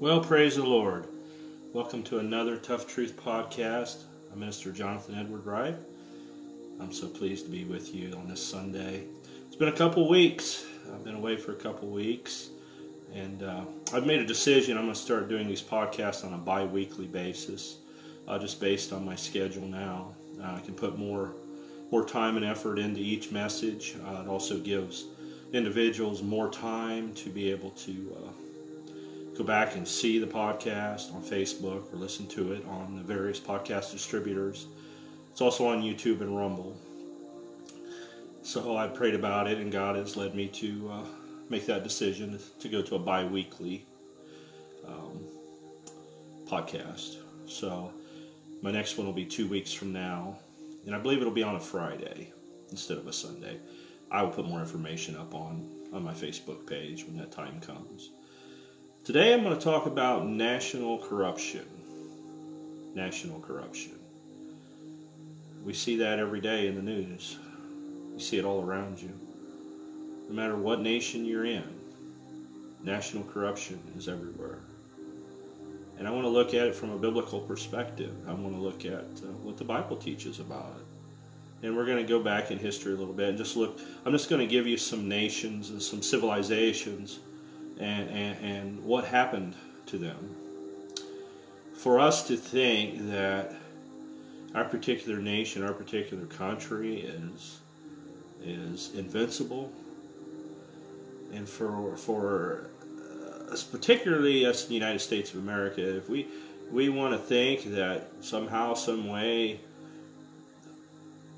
[0.00, 1.08] Well, praise the Lord.
[1.72, 4.04] Welcome to another Tough Truth podcast.
[4.32, 5.74] I'm Minister Jonathan Edward Wright.
[6.78, 9.02] I'm so pleased to be with you on this Sunday.
[9.48, 10.64] It's been a couple weeks.
[10.94, 12.50] I've been away for a couple weeks,
[13.12, 14.78] and uh, I've made a decision.
[14.78, 17.78] I'm going to start doing these podcasts on a bi weekly basis,
[18.28, 20.14] uh, just based on my schedule now.
[20.40, 21.32] Uh, I can put more
[21.90, 23.96] more time and effort into each message.
[24.06, 25.06] Uh, it also gives
[25.52, 28.47] individuals more time to be able to uh,
[29.38, 33.38] go back and see the podcast on Facebook or listen to it on the various
[33.38, 34.66] podcast distributors.
[35.30, 36.76] It's also on YouTube and Rumble.
[38.42, 41.04] So I prayed about it, and God has led me to uh,
[41.48, 43.86] make that decision to go to a bi weekly
[44.84, 45.24] um,
[46.48, 47.18] podcast.
[47.46, 47.92] So
[48.60, 50.36] my next one will be two weeks from now,
[50.84, 52.32] and I believe it'll be on a Friday
[52.72, 53.58] instead of a Sunday.
[54.10, 58.10] I will put more information up on, on my Facebook page when that time comes.
[59.08, 61.64] Today I'm going to talk about national corruption.
[62.94, 63.94] National corruption.
[65.64, 67.38] We see that every day in the news.
[68.12, 69.18] You see it all around you.
[70.28, 71.64] No matter what nation you're in,
[72.84, 74.58] national corruption is everywhere.
[75.98, 78.14] And I want to look at it from a biblical perspective.
[78.28, 81.66] I want to look at uh, what the Bible teaches about it.
[81.66, 83.80] And we're going to go back in history a little bit and just look.
[84.04, 87.20] I'm just going to give you some nations and some civilizations
[87.78, 89.54] and, and, and what happened
[89.86, 90.36] to them.
[91.74, 93.54] For us to think that
[94.54, 97.60] our particular nation, our particular country is
[98.44, 99.72] is invincible,
[101.32, 102.68] and for for
[103.50, 106.26] us, particularly us in the United States of America, if we
[106.70, 109.60] we want to think that somehow, some way,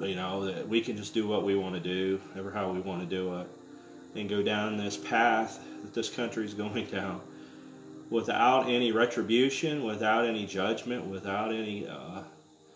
[0.00, 2.80] you know, that we can just do what we want to do, ever how we
[2.80, 3.46] want to do it,
[4.14, 7.20] and go down this path that this country is going down
[8.10, 12.22] without any retribution, without any judgment, without any uh,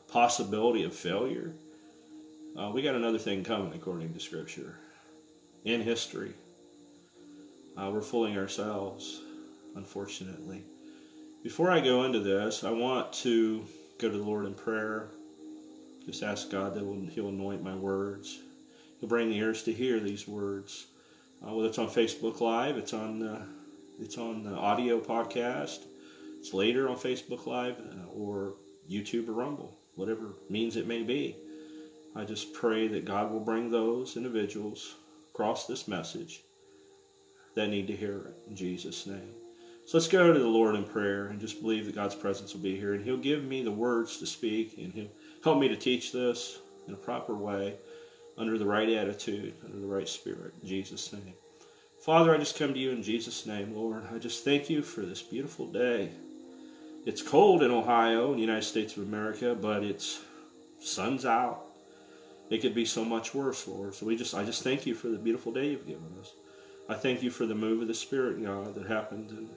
[0.08, 1.52] possibility of failure.
[2.56, 4.76] Uh, we got another thing coming according to Scripture
[5.64, 6.32] in history.
[7.76, 9.20] Uh, we're fooling ourselves,
[9.74, 10.62] unfortunately.
[11.42, 13.64] Before I go into this, I want to
[13.98, 15.08] go to the Lord in prayer.
[16.06, 18.38] Just ask God that He'll anoint my words.
[19.00, 20.86] He'll bring the ears to hear these words.
[21.46, 23.44] Uh, whether it's on Facebook Live, it's on uh,
[24.00, 25.84] it's on the audio podcast,
[26.38, 28.54] it's later on Facebook Live uh, or
[28.90, 31.36] YouTube or Rumble, whatever means it may be.
[32.16, 34.94] I just pray that God will bring those individuals
[35.32, 36.42] across this message
[37.54, 39.34] that need to hear it in Jesus' name.
[39.84, 42.62] So let's go to the Lord in prayer and just believe that God's presence will
[42.62, 45.10] be here and He'll give me the words to speak and He'll
[45.42, 47.74] help me to teach this in a proper way
[48.36, 50.54] under the right attitude, under the right spirit.
[50.62, 51.34] In Jesus' name.
[52.00, 54.02] Father, I just come to you in Jesus' name, Lord.
[54.12, 56.10] I just thank you for this beautiful day.
[57.06, 60.20] It's cold in Ohio, in the United States of America, but it's
[60.80, 61.66] sun's out.
[62.50, 63.94] It could be so much worse, Lord.
[63.94, 66.32] So we just I just thank you for the beautiful day you've given us.
[66.88, 69.48] I thank you for the move of the Spirit, God, that happened in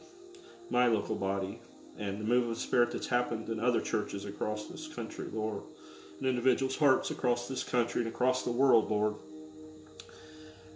[0.69, 1.59] my local body
[1.97, 5.63] and the move of the Spirit that's happened in other churches across this country, Lord
[6.19, 9.15] in individuals' hearts across this country and across the world, Lord.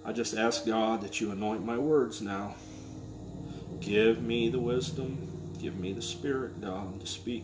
[0.05, 2.55] I just ask God that you anoint my words now.
[3.79, 5.27] Give me the wisdom,
[5.59, 7.43] give me the Spirit, God, to speak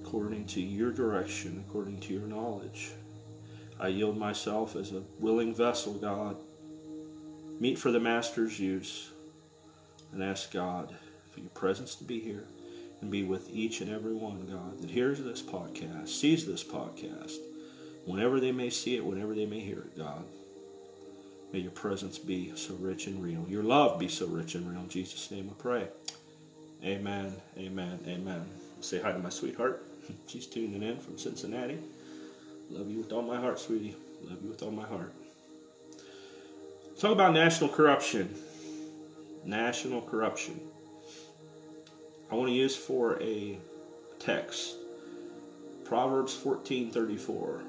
[0.00, 2.92] according to your direction, according to your knowledge.
[3.78, 6.36] I yield myself as a willing vessel, God,
[7.60, 9.10] meet for the Master's use,
[10.12, 10.94] and ask God
[11.32, 12.44] for your presence to be here
[13.00, 17.36] and be with each and every one, God, that hears this podcast, sees this podcast,
[18.04, 20.24] whenever they may see it, whenever they may hear it, God.
[21.52, 23.44] May your presence be so rich and real.
[23.48, 24.80] Your love be so rich and real.
[24.80, 25.88] In Jesus' name I pray.
[26.84, 28.44] Amen, amen, amen.
[28.80, 29.82] Say hi to my sweetheart.
[30.26, 31.78] She's tuning in from Cincinnati.
[32.70, 33.96] Love you with all my heart, sweetie.
[34.22, 35.12] Love you with all my heart.
[36.98, 38.34] Talk about national corruption.
[39.44, 40.60] National corruption.
[42.30, 43.58] I want to use for a
[44.18, 44.76] text
[45.84, 47.60] Proverbs 14:34.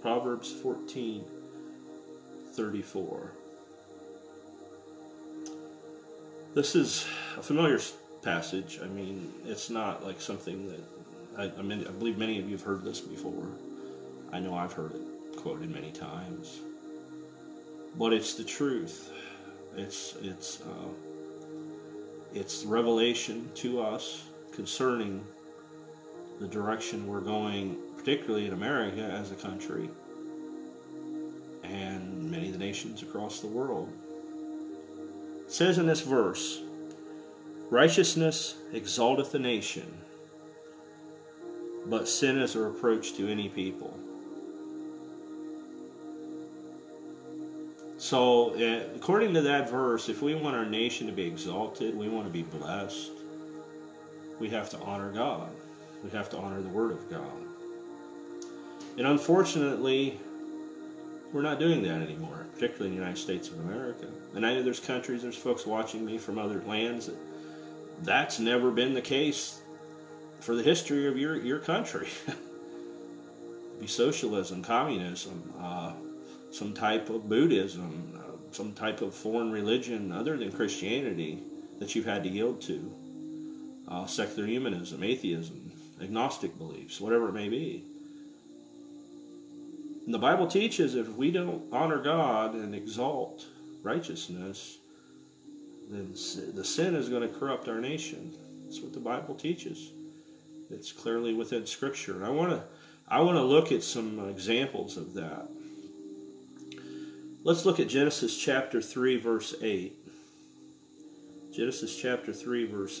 [0.00, 3.30] Proverbs 14:34.
[6.54, 7.04] This is
[7.36, 7.80] a familiar
[8.22, 8.78] passage.
[8.82, 10.80] I mean, it's not like something that
[11.36, 11.84] I, I mean.
[11.86, 13.48] I believe many of you have heard this before.
[14.32, 15.02] I know I've heard it
[15.36, 16.60] quoted many times,
[17.98, 19.10] but it's the truth.
[19.76, 20.60] It's it's.
[20.60, 21.09] Uh,
[22.34, 25.24] it's revelation to us concerning
[26.38, 29.90] the direction we're going, particularly in America as a country,
[31.62, 33.88] and many of the nations across the world.
[35.44, 36.62] It says in this verse,
[37.70, 39.86] Righteousness exalteth a nation,
[41.86, 43.96] but sin is a reproach to any people.
[48.00, 52.08] So, uh, according to that verse, if we want our nation to be exalted, we
[52.08, 53.10] want to be blessed,
[54.38, 55.50] we have to honor God.
[56.02, 57.30] We have to honor the Word of God.
[58.96, 60.18] And unfortunately,
[61.34, 64.06] we're not doing that anymore, particularly in the United States of America.
[64.34, 67.18] And I know there's countries, there's folks watching me from other lands that
[68.02, 69.60] that's never been the case
[70.40, 72.08] for the history of your, your country.
[73.78, 75.92] be socialism, communism, uh,
[76.50, 81.42] some type of Buddhism, uh, some type of foreign religion other than Christianity
[81.78, 82.92] that you've had to yield to,
[83.88, 87.84] uh, secular humanism, atheism, agnostic beliefs, whatever it may be.
[90.04, 93.46] And the Bible teaches if we don't honor God and exalt
[93.82, 94.78] righteousness,
[95.88, 96.12] then
[96.54, 98.32] the sin is going to corrupt our nation.
[98.64, 99.90] That's what the Bible teaches.
[100.70, 102.14] It's clearly within Scripture.
[102.14, 102.62] And I want to
[103.08, 105.48] I want to look at some examples of that.
[107.42, 109.96] Let's look at Genesis chapter 3, verse 8.
[111.50, 113.00] Genesis chapter 3, verse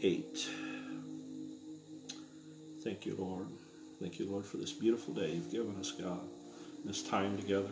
[0.00, 0.48] 8.
[2.82, 3.48] Thank you, Lord.
[4.00, 6.20] Thank you, Lord, for this beautiful day you've given us, God,
[6.86, 7.68] this time together.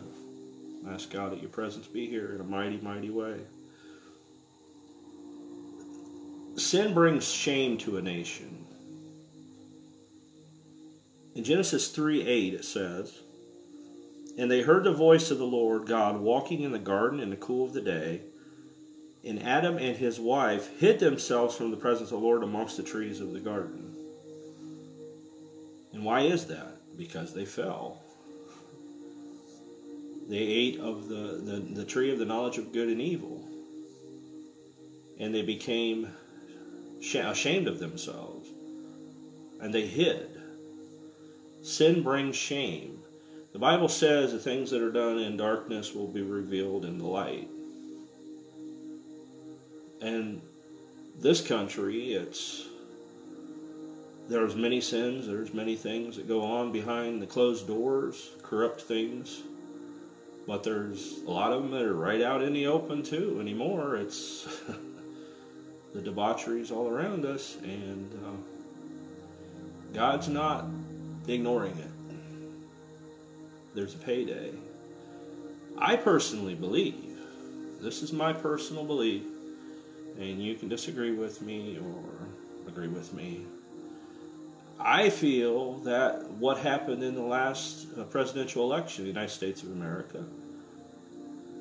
[0.87, 3.39] I ask God that your presence be here in a mighty, mighty way.
[6.55, 8.63] Sin brings shame to a nation.
[11.33, 13.20] In Genesis 3 8, it says,
[14.37, 17.35] And they heard the voice of the Lord God walking in the garden in the
[17.35, 18.21] cool of the day.
[19.23, 22.83] And Adam and his wife hid themselves from the presence of the Lord amongst the
[22.83, 23.95] trees of the garden.
[25.93, 26.77] And why is that?
[26.97, 28.01] Because they fell.
[30.27, 33.45] They ate of the, the, the tree of the knowledge of good and evil.
[35.19, 36.07] And they became
[37.01, 38.49] ashamed of themselves.
[39.59, 40.41] And they hid.
[41.61, 43.00] Sin brings shame.
[43.53, 47.05] The Bible says the things that are done in darkness will be revealed in the
[47.05, 47.49] light.
[50.01, 50.41] And
[51.19, 52.67] this country, it's
[54.29, 59.41] there's many sins, there's many things that go on behind the closed doors, corrupt things.
[60.47, 63.97] But there's a lot of them that are right out in the open too anymore.
[63.97, 64.47] It's
[65.93, 70.65] the debaucheries all around us, and uh, God's not
[71.27, 71.90] ignoring it.
[73.73, 74.51] There's a payday.
[75.77, 77.17] I personally believe,
[77.81, 79.23] this is my personal belief,
[80.19, 83.45] and you can disagree with me or agree with me.
[84.79, 89.63] I feel that what happened in the last uh, presidential election in the United States
[89.63, 90.23] of America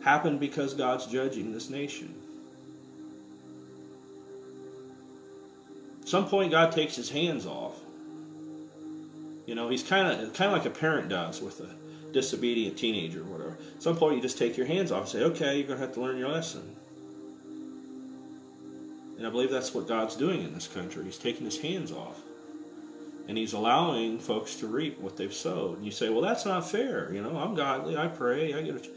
[0.02, 2.14] happened because God's judging this nation.
[6.02, 7.78] At some point God takes his hands off.
[9.46, 11.68] You know, he's kind of kind of like a parent does with a
[12.12, 13.58] disobedient teenager or whatever.
[13.76, 15.84] At some point, you just take your hands off and say, "Okay, you're going to
[15.84, 16.76] have to learn your lesson."
[19.18, 21.04] And I believe that's what God's doing in this country.
[21.04, 22.18] He's taking his hands off.
[23.28, 25.76] And he's allowing folks to reap what they've sowed.
[25.76, 27.12] And you say, well, that's not fair.
[27.12, 27.98] You know, I'm godly.
[27.98, 28.54] I pray.
[28.54, 28.88] I get a...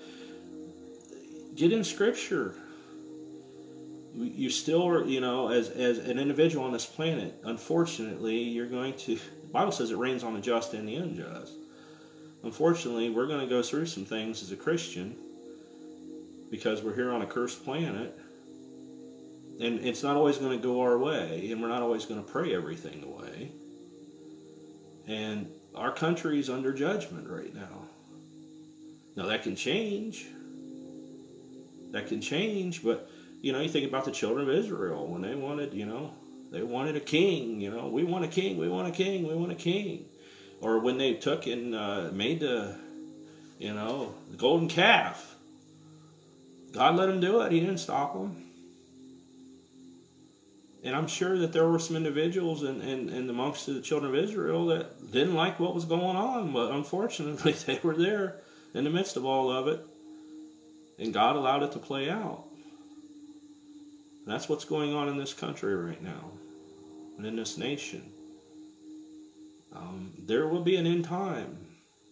[1.55, 2.55] Get in Scripture
[4.15, 8.93] you still are, you know as as an individual on this planet unfortunately you're going
[8.93, 11.53] to the bible says it rains on the just and the unjust
[12.43, 15.15] unfortunately we're going to go through some things as a christian
[16.51, 18.17] because we're here on a cursed planet
[19.59, 22.31] and it's not always going to go our way and we're not always going to
[22.31, 23.51] pray everything away
[25.07, 27.81] and our country is under judgment right now
[29.15, 30.27] now that can change
[31.91, 33.09] that can change but
[33.43, 36.13] you know, you think about the children of Israel when they wanted, you know,
[36.49, 37.59] they wanted a king.
[37.59, 40.05] You know, we want a king, we want a king, we want a king.
[40.63, 42.77] Or when they took and uh, made the,
[43.59, 45.35] you know, the golden calf.
[46.71, 47.51] God let them do it.
[47.51, 48.41] He didn't stop them.
[50.85, 54.15] And I'm sure that there were some individuals and in, in, in amongst the children
[54.15, 58.37] of Israel that didn't like what was going on, but unfortunately they were there
[58.73, 59.85] in the midst of all of it.
[60.97, 62.45] And God allowed it to play out.
[64.25, 66.31] That's what's going on in this country right now
[67.17, 68.13] and in this nation.
[69.75, 71.57] Um, there will be an end time.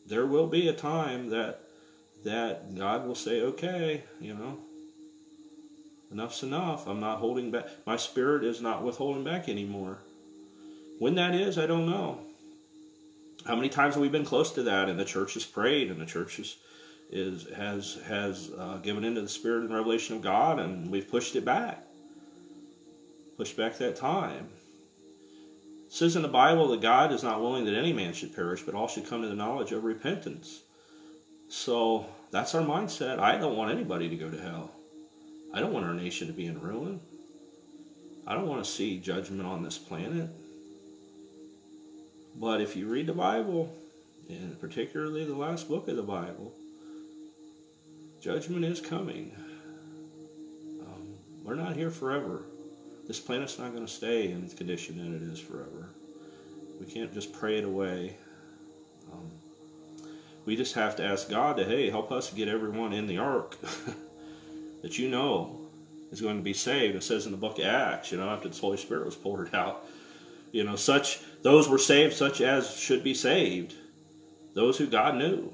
[0.08, 1.64] There will be a time that
[2.24, 4.60] that God will say, "Okay, you know,
[6.12, 6.88] enough's enough.
[6.88, 7.68] I'm not holding back.
[7.86, 10.00] My spirit is not withholding back anymore."
[11.00, 12.20] When that is, I don't know.
[13.46, 16.00] How many times have we been close to that, and the church has prayed, and
[16.00, 16.58] the church is,
[17.10, 21.36] is has has uh, given into the spirit and revelation of God, and we've pushed
[21.36, 21.84] it back.
[23.38, 24.50] push back that time.
[25.92, 28.62] It says in the Bible that God is not willing that any man should perish,
[28.62, 30.62] but all should come to the knowledge of repentance.
[31.50, 33.20] So that's our mindset.
[33.20, 34.72] I don't want anybody to go to hell.
[35.54, 37.02] I don't want our nation to be in ruin.
[38.26, 40.30] I don't want to see judgment on this planet.
[42.38, 43.76] But if you read the Bible,
[44.30, 46.54] and particularly the last book of the Bible,
[48.22, 49.36] judgment is coming.
[50.80, 52.44] Um, we're not here forever.
[53.12, 55.90] This planet's not going to stay in the condition that it is forever.
[56.80, 58.16] We can't just pray it away.
[59.12, 59.30] Um,
[60.46, 63.58] we just have to ask God to, hey, help us get everyone in the ark
[64.82, 65.60] that you know
[66.10, 66.96] is going to be saved.
[66.96, 69.54] It says in the book of Acts, you know, after the Holy Spirit was poured
[69.54, 69.86] out,
[70.54, 73.74] you know, such those were saved, such as should be saved,
[74.54, 75.54] those who God knew,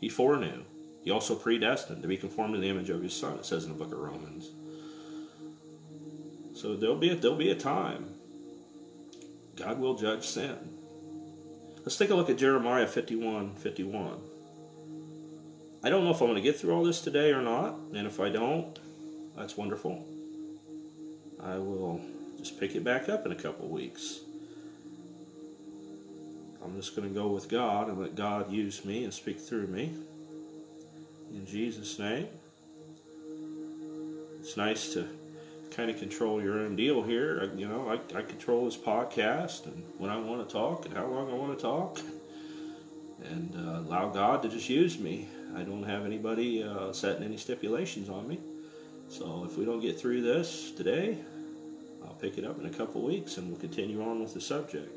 [0.00, 0.64] He foreknew.
[1.04, 3.34] He also predestined to be conformed to the image of His Son.
[3.36, 4.50] It says in the book of Romans.
[6.62, 8.06] So there'll be a, there'll be a time.
[9.56, 10.56] God will judge sin.
[11.78, 14.20] Let's take a look at Jeremiah 51 51.
[15.82, 18.06] I don't know if I'm going to get through all this today or not, and
[18.06, 18.78] if I don't,
[19.36, 20.06] that's wonderful.
[21.42, 22.00] I will
[22.38, 24.20] just pick it back up in a couple weeks.
[26.64, 29.66] I'm just going to go with God and let God use me and speak through
[29.66, 29.92] me.
[31.34, 32.28] In Jesus' name.
[34.38, 35.08] It's nice to
[35.74, 37.50] kind of control your own deal here.
[37.56, 41.06] You know, I, I control this podcast and when I want to talk and how
[41.06, 41.98] long I want to talk,
[43.24, 45.28] and uh, allow God to just use me.
[45.56, 48.40] I don't have anybody uh, setting any stipulations on me.
[49.08, 51.18] So if we don't get through this today,
[52.04, 54.90] I'll pick it up in a couple weeks and we'll continue on with the subject.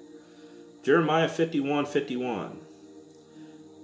[0.83, 2.59] Jeremiah 51 51.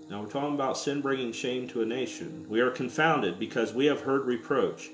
[0.09, 2.45] Now we're talking about sin bringing shame to a nation.
[2.49, 4.89] We are confounded because we have heard reproach.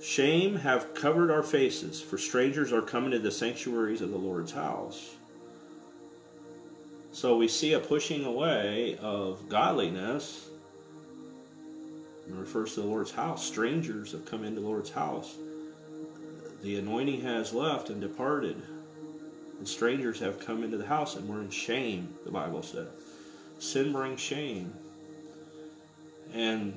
[0.00, 4.52] Shame have covered our faces, for strangers are coming to the sanctuaries of the Lord's
[4.52, 5.16] house.
[7.12, 10.48] So we see a pushing away of godliness.
[12.26, 13.44] It refers to the Lord's house.
[13.44, 15.36] Strangers have come into the Lord's house.
[16.62, 18.62] The anointing has left and departed.
[19.58, 22.86] And strangers have come into the house and we're in shame, the Bible said.
[23.58, 24.72] Sin brings shame.
[26.32, 26.74] And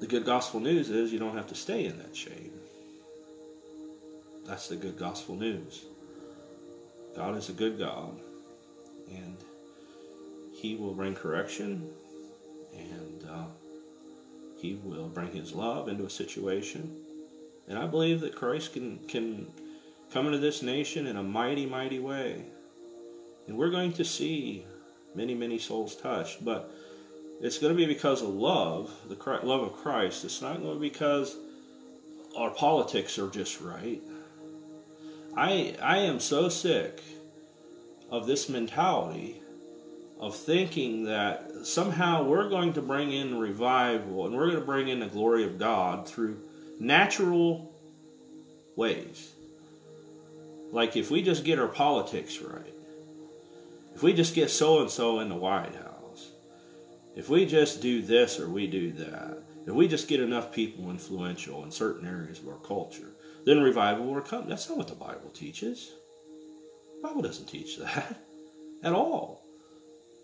[0.00, 2.52] the good gospel news is you don't have to stay in that shame.
[4.46, 5.84] That's the good gospel news.
[7.14, 8.18] God is a good God,
[9.10, 9.36] and
[10.52, 11.90] He will bring correction,
[12.74, 13.44] and uh,
[14.56, 16.96] He will bring His love into a situation.
[17.68, 19.48] And I believe that Christ can can
[20.10, 22.42] come into this nation in a mighty, mighty way,
[23.46, 24.64] and we're going to see
[25.14, 26.72] many, many souls touched, but
[27.40, 30.24] it's going to be because of love, the love of Christ.
[30.24, 31.36] It's not going to be because
[32.36, 34.02] our politics are just right.
[35.36, 37.02] I I am so sick
[38.10, 39.40] of this mentality
[40.18, 44.88] of thinking that somehow we're going to bring in revival and we're going to bring
[44.88, 46.38] in the glory of God through
[46.78, 47.72] natural
[48.76, 49.32] ways.
[50.72, 52.74] Like if we just get our politics right,
[53.94, 55.89] if we just get so and so in the White House
[57.16, 60.90] if we just do this or we do that, if we just get enough people
[60.90, 63.12] influential in certain areas of our culture,
[63.44, 64.48] then revival will come.
[64.48, 65.92] That's not what the Bible teaches.
[66.96, 68.20] The Bible doesn't teach that
[68.82, 69.44] at all.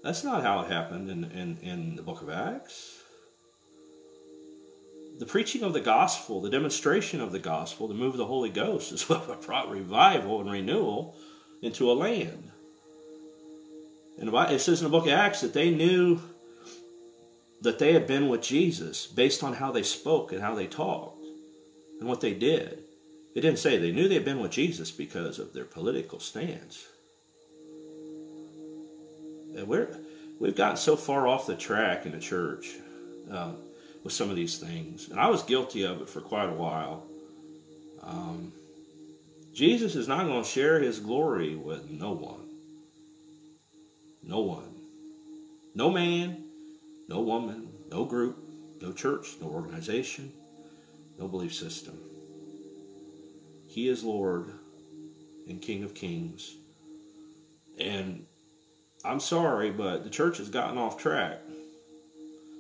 [0.03, 3.03] That's not how it happened in, in, in the book of Acts.
[5.19, 8.51] The preaching of the gospel, the demonstration of the gospel, the move of the Holy
[8.51, 11.17] Ghost is what brought revival and renewal
[11.63, 12.53] into a land.
[14.19, 16.21] And it says in the book of Acts that they knew
[17.67, 21.25] that they had been with Jesus based on how they spoke and how they talked
[21.99, 22.85] and what they did.
[23.35, 26.87] It didn't say they knew they had been with Jesus because of their political stance.
[29.57, 29.89] And we're,
[30.39, 32.69] we've gotten so far off the track in the church
[33.33, 33.53] uh,
[34.05, 35.09] with some of these things.
[35.09, 37.05] And I was guilty of it for quite a while.
[38.01, 38.53] Um,
[39.53, 42.49] Jesus is not going to share his glory with no one.
[44.23, 44.73] No one.
[45.75, 46.46] No man,
[47.09, 48.37] no woman, no group,
[48.81, 50.33] no church, no organization,
[51.19, 51.99] no belief system.
[53.67, 54.51] He is Lord
[55.49, 56.55] and King of Kings.
[57.79, 58.27] And
[59.05, 61.41] I'm sorry, but the church has gotten off track.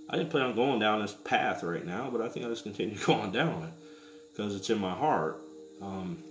[0.08, 2.62] I didn't plan on going down this path right now, but I think I'll just
[2.62, 3.72] continue going down it
[4.32, 5.40] because it's in my heart.
[5.82, 6.22] Um,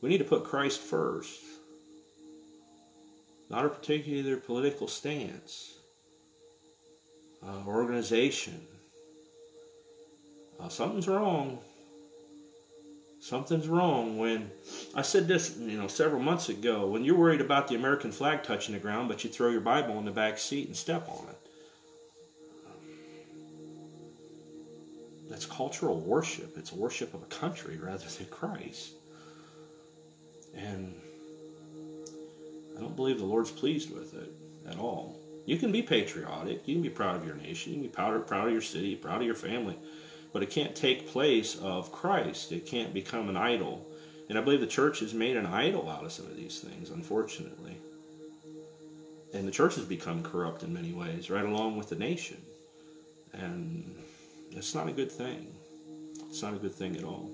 [0.00, 1.40] we need to put Christ first,
[3.50, 5.77] not a particular political stance
[7.46, 8.60] uh, organization.
[10.60, 11.58] Uh, something's wrong.
[13.20, 14.50] Something's wrong when
[14.94, 16.86] I said this, you know, several months ago.
[16.86, 19.98] When you're worried about the American flag touching the ground, but you throw your Bible
[19.98, 21.38] in the back seat and step on it.
[25.28, 26.56] That's cultural worship.
[26.56, 28.92] It's worship of a country rather than Christ.
[30.56, 30.94] And
[32.76, 34.32] I don't believe the Lord's pleased with it
[34.68, 35.17] at all.
[35.48, 36.68] You can be patriotic.
[36.68, 37.72] You can be proud of your nation.
[37.72, 39.78] You can be proud, proud of your city, proud of your family.
[40.30, 42.52] But it can't take place of Christ.
[42.52, 43.88] It can't become an idol.
[44.28, 46.90] And I believe the church has made an idol out of some of these things,
[46.90, 47.78] unfortunately.
[49.32, 52.42] And the church has become corrupt in many ways, right along with the nation.
[53.32, 53.96] And
[54.52, 55.50] that's not a good thing.
[56.28, 57.30] It's not a good thing at all.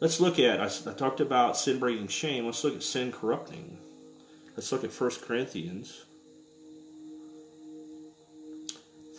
[0.00, 2.46] Let's look at, I, I talked about sin bringing shame.
[2.46, 3.76] Let's look at sin corrupting.
[4.56, 6.04] Let's look at 1 Corinthians.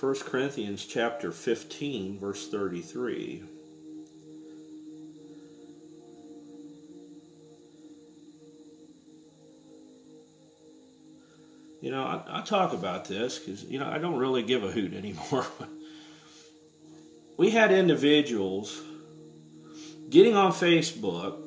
[0.06, 3.42] 1 Corinthians chapter 15, verse 33.
[11.82, 14.70] You know, I, I talk about this because, you know, I don't really give a
[14.70, 15.48] hoot anymore.
[17.38, 18.80] we had individuals
[20.12, 21.42] getting on Facebook,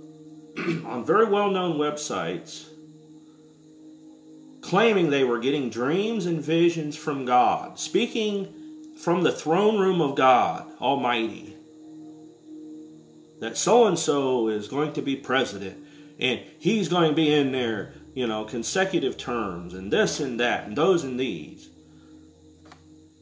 [0.84, 2.67] on very well known websites,
[4.68, 8.52] claiming they were getting dreams and visions from God, speaking
[8.98, 11.56] from the throne room of God Almighty.
[13.40, 15.82] That so and so is going to be president
[16.18, 20.66] and he's going to be in there, you know, consecutive terms and this and that
[20.66, 21.70] and those and these.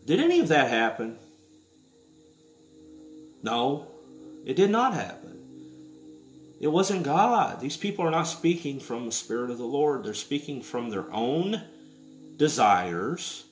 [0.05, 1.17] Did any of that happen?
[3.45, 3.87] No,
[4.45, 5.36] it did not happen.
[6.59, 7.61] It wasn't God.
[7.61, 10.05] These people are not speaking from the Spirit of the Lord.
[10.05, 11.63] They're speaking from their own
[12.37, 13.45] desires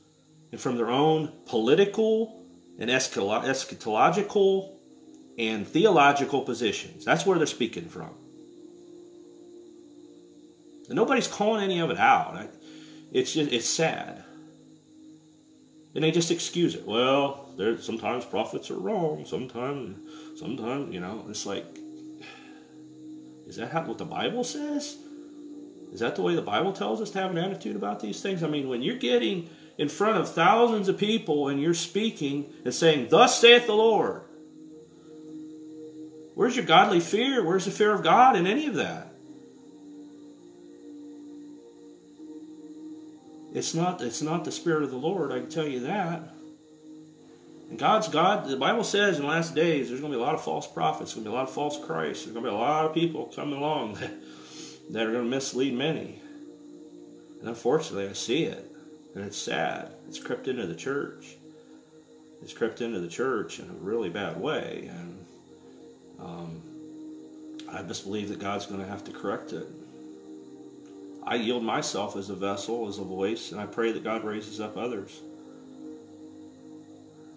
[0.52, 2.42] and from their own political
[2.78, 4.70] and eschatological
[5.38, 7.05] and theological positions.
[7.05, 8.11] That's where they're speaking from.
[10.88, 12.48] And nobody's calling any of it out.
[13.12, 14.22] It's just it's sad.
[15.94, 16.87] And they just excuse it.
[16.87, 17.48] Well,
[17.81, 19.24] sometimes prophets are wrong.
[19.24, 21.78] Sometimes, sometimes you know, it's like
[23.46, 24.96] is that what the Bible says?
[25.92, 28.42] Is that the way the Bible tells us to have an attitude about these things?
[28.42, 32.74] I mean, when you're getting in front of thousands of people and you're speaking and
[32.74, 34.22] saying, Thus saith the Lord,
[36.35, 37.44] where's your godly fear?
[37.44, 39.12] Where's the fear of God in any of that?
[43.54, 46.34] It's not, it's not the Spirit of the Lord, I can tell you that.
[47.70, 50.24] And God's God, the Bible says in the last days there's going to be a
[50.24, 52.44] lot of false prophets, there's going to be a lot of false Christs, there's going
[52.44, 54.12] to be a lot of people coming along that,
[54.90, 56.20] that are going to mislead many.
[57.40, 58.70] And unfortunately, I see it.
[59.14, 59.90] And it's sad.
[60.09, 61.37] It's crept into the church.
[62.42, 64.90] It's crept into the church in a really bad way.
[64.90, 65.27] And
[66.20, 66.62] um,
[67.70, 69.66] I just believe that God's going to have to correct it.
[71.22, 74.61] I yield myself as a vessel, as a voice, and I pray that God raises
[74.61, 75.20] up others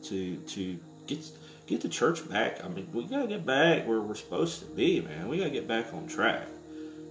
[0.03, 1.19] to to get
[1.67, 2.63] get the church back.
[2.63, 5.27] I mean, we gotta get back where we're supposed to be, man.
[5.27, 6.47] We gotta get back on track.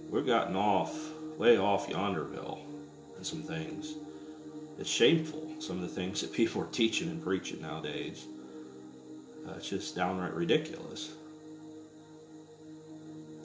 [0.09, 2.59] We're gotten off, way off yonderville,
[3.15, 3.95] and some things.
[4.79, 5.43] It's shameful.
[5.59, 8.25] Some of the things that people are teaching and preaching nowadays.
[9.47, 11.13] Uh, it's just downright ridiculous.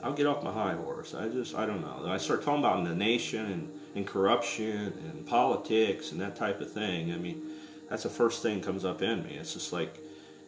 [0.03, 1.15] I'll get off my high horse.
[1.15, 2.11] I just, I don't know.
[2.11, 6.73] I start talking about the nation and, and corruption and politics and that type of
[6.73, 7.13] thing.
[7.13, 7.41] I mean,
[7.89, 9.35] that's the first thing comes up in me.
[9.35, 9.99] It's just like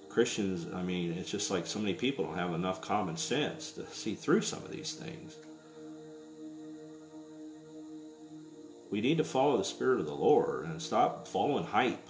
[0.08, 3.86] Christians, I mean, it's just like so many people don't have enough common sense to
[3.88, 5.36] see through some of these things.
[8.90, 12.06] We need to follow the Spirit of the Lord and stop following hype.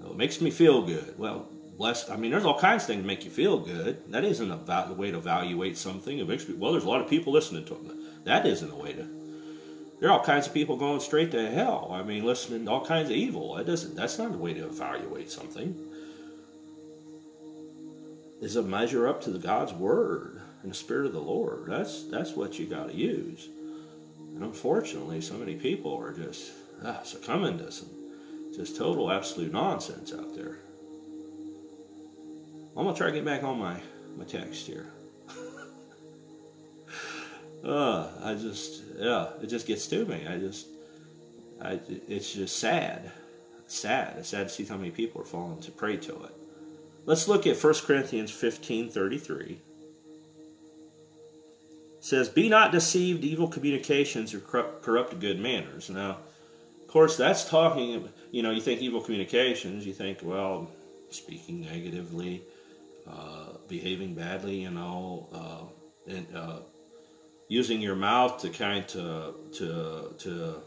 [0.00, 1.18] It makes me feel good.
[1.18, 2.08] Well, bless.
[2.08, 4.10] I mean, there's all kinds of things to make you feel good.
[4.12, 6.18] That isn't a way to evaluate something.
[6.18, 7.98] It makes me, well, there's a lot of people listening to them.
[8.24, 9.21] That isn't a way to
[10.02, 11.88] there are all kinds of people going straight to hell.
[11.92, 13.54] I mean, listening to all kinds of evil.
[13.54, 13.94] That doesn't.
[13.94, 15.78] That's not a way to evaluate something.
[18.40, 21.66] Is a measure up to the God's word and the Spirit of the Lord.
[21.68, 23.48] That's that's what you got to use.
[24.34, 26.50] And unfortunately, so many people are just
[26.84, 27.90] ah, succumbing to some
[28.56, 30.58] just total absolute nonsense out there.
[32.76, 33.80] I'm gonna try to get back on my
[34.16, 34.88] my text here.
[37.64, 40.26] uh, I just, yeah, it just gets to me.
[40.26, 40.66] I just,
[41.60, 43.10] I, it's just sad.
[43.66, 44.16] sad.
[44.18, 46.34] It's sad to see how many people are falling to prey to it.
[47.04, 49.44] Let's look at 1 Corinthians 15 33.
[49.44, 49.58] It
[52.00, 55.90] says, Be not deceived, evil communications or corrupt, corrupt good manners.
[55.90, 56.18] Now,
[56.80, 60.70] of course, that's talking, you know, you think evil communications, you think, well,
[61.10, 62.42] speaking negatively,
[63.08, 66.58] uh, behaving badly, you know, uh, and uh,
[67.48, 70.62] using your mouth to kind to to to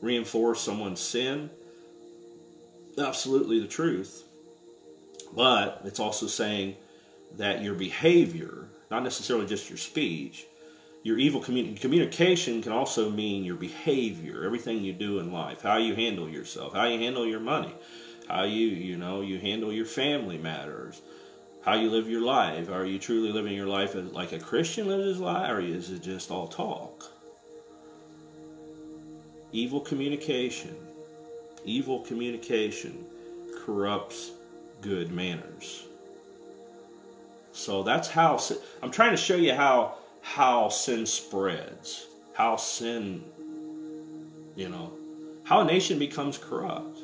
[0.00, 1.50] reinforce someone's sin.
[2.98, 4.24] Absolutely the truth,
[5.34, 6.76] but it's also saying
[7.36, 10.46] that your behavior, not necessarily just your speech,
[11.02, 15.76] your evil communi- communication can also mean your behavior, everything you do in life, how
[15.76, 17.72] you handle yourself, how you handle your money,
[18.28, 21.00] how you you know you handle your family matters,
[21.68, 22.70] how you live your life.
[22.70, 26.00] Are you truly living your life like a Christian lives his life, or is it
[26.00, 27.04] just all talk?
[29.52, 30.74] Evil communication,
[31.66, 33.04] evil communication
[33.54, 34.30] corrupts
[34.80, 35.84] good manners.
[37.52, 38.40] So that's how
[38.82, 43.22] I'm trying to show you how how sin spreads, how sin,
[44.56, 44.90] you know,
[45.44, 46.98] how a nation becomes corrupt.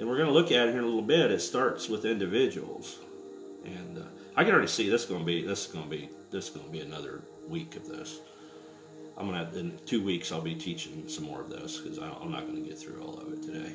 [0.00, 1.30] And we're going to look at it here in a little bit.
[1.30, 2.98] It starts with individuals,
[3.64, 4.02] and uh,
[4.36, 6.46] I can already see this is going to be this is going to be this
[6.46, 8.20] is going to be another week of this.
[9.16, 12.46] I'm gonna in two weeks I'll be teaching some more of this because I'm not
[12.46, 13.72] going to get through all of it today.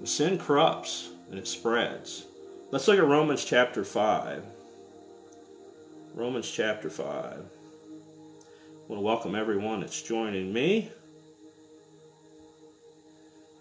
[0.00, 2.26] The sin corrupts and it spreads.
[2.70, 4.44] Let's look at Romans chapter five.
[6.14, 7.06] Romans chapter 5.
[7.06, 7.36] I
[8.86, 10.90] want to welcome everyone that's joining me.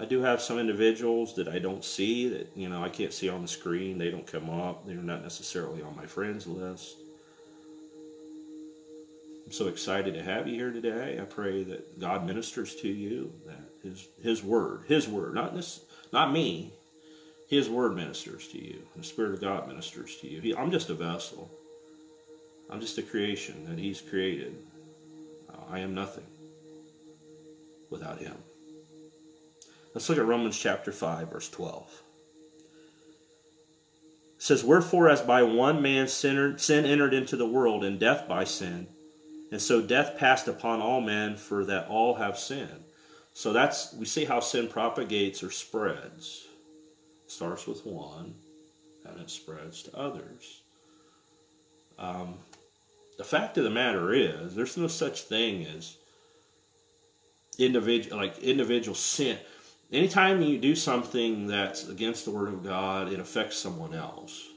[0.02, 3.30] I do have some individuals that I don't see that, you know, I can't see
[3.30, 4.00] on the screen.
[4.00, 4.88] They don't come up.
[4.88, 6.98] They're not necessarily on my friends list.
[9.46, 11.20] I'm so excited to have you here today.
[11.22, 15.82] I pray that God ministers to you, that his his word, his word, not this
[16.12, 16.74] not me.
[17.48, 18.82] His word ministers to you.
[18.96, 20.42] The Spirit of God ministers to you.
[20.42, 21.52] He, I'm just a vessel.
[22.72, 24.56] I'm just a creation that He's created.
[25.50, 26.24] Uh, I am nothing
[27.90, 28.36] without Him.
[29.94, 32.02] Let's look at Romans chapter 5, verse 12.
[34.36, 38.46] It says, Wherefore, as by one man sin entered into the world, and death by
[38.46, 38.88] sin,
[39.52, 42.86] and so death passed upon all men, for that all have sinned.
[43.34, 46.48] So that's we see how sin propagates or spreads.
[47.26, 48.36] It starts with one,
[49.06, 50.62] and it spreads to others.
[52.00, 52.36] Um,
[53.18, 55.98] the fact of the matter is, there's no such thing as
[57.60, 59.38] individual like individual sin.
[59.92, 64.48] Anytime you do something that's against the word of God, it affects someone else.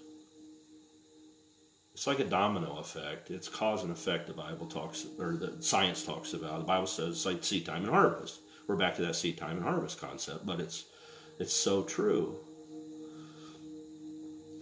[1.92, 3.30] It's like a domino effect.
[3.30, 4.28] It's cause and effect.
[4.28, 6.58] The Bible talks, or the science talks about.
[6.58, 8.40] The Bible says it's like seed time and harvest.
[8.66, 10.84] We're back to that seed time and harvest concept, but it's
[11.38, 12.36] it's so true.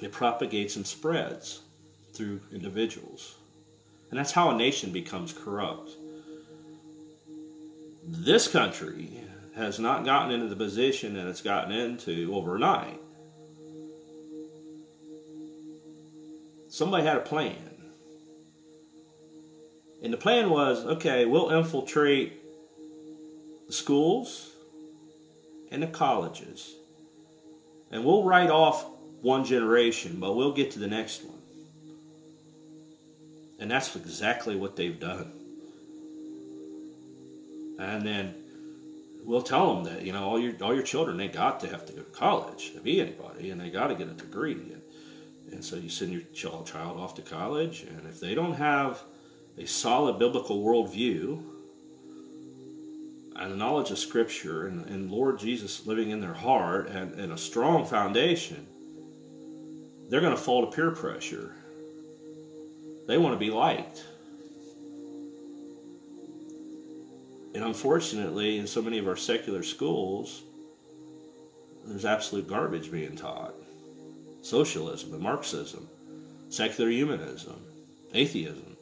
[0.01, 1.61] It propagates and spreads
[2.15, 3.37] through individuals.
[4.11, 5.91] And that's how a nation becomes corrupt.
[8.05, 9.23] This country
[9.55, 12.99] has not gotten into the position that it's gotten into overnight.
[16.69, 17.57] Somebody had a plan.
[20.03, 22.33] And the plan was okay, we'll infiltrate
[23.67, 24.51] the schools
[25.71, 26.75] and the colleges.
[27.91, 28.87] And we'll write off
[29.21, 31.38] one generation, but we'll get to the next one.
[33.61, 35.31] And that's exactly what they've done.
[37.79, 38.41] And then
[39.25, 41.87] we'll tell them that, you know, all your all your children, they got to have
[41.87, 44.53] to go to college to be anybody, and they got to get a degree.
[44.53, 44.83] And,
[45.53, 49.03] and so you send your child, child off to college, and if they don't have
[49.59, 51.43] a solid biblical worldview
[53.37, 57.33] and a knowledge of Scripture and, and Lord Jesus living in their heart and, and
[57.33, 58.67] a strong foundation,
[60.09, 61.55] they're going to fall to peer pressure
[63.07, 64.05] they want to be liked.
[67.55, 70.43] And unfortunately, in so many of our secular schools,
[71.85, 73.55] there's absolute garbage being taught
[74.43, 75.88] socialism and Marxism,
[76.49, 77.62] secular humanism,
[78.12, 78.77] atheism.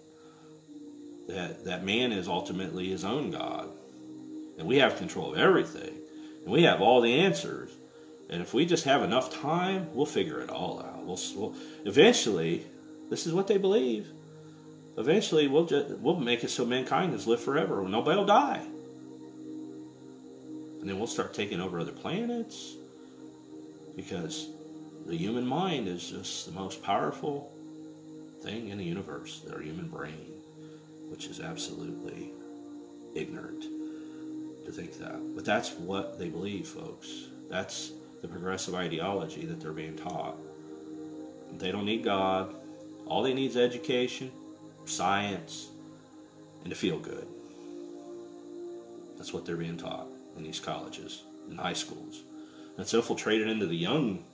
[1.28, 3.68] That, that man is ultimately his own God.
[4.58, 5.94] And we have control of everything.
[6.42, 7.70] And we have all the answers.
[8.30, 11.04] And if we just have enough time, we'll figure it all out.
[11.04, 11.54] We'll, we'll
[11.84, 12.66] eventually,
[13.10, 14.08] this is what they believe.
[15.00, 17.82] Eventually, we'll just we'll make it so mankind has lived forever.
[17.88, 18.60] Nobody will die,
[20.78, 22.74] and then we'll start taking over other planets
[23.96, 24.48] because
[25.06, 27.50] the human mind is just the most powerful
[28.42, 29.42] thing in the universe.
[29.50, 30.34] Our human brain,
[31.08, 32.32] which is absolutely
[33.14, 33.62] ignorant
[34.66, 37.28] to think that, but that's what they believe, folks.
[37.48, 40.36] That's the progressive ideology that they're being taught.
[41.56, 42.54] They don't need God.
[43.06, 44.30] All they need is education,
[44.84, 45.68] science,
[46.62, 47.26] and to feel good.
[49.16, 52.22] That's what they're being taught in these colleges and high schools.
[52.70, 54.24] And it's infiltrated into the young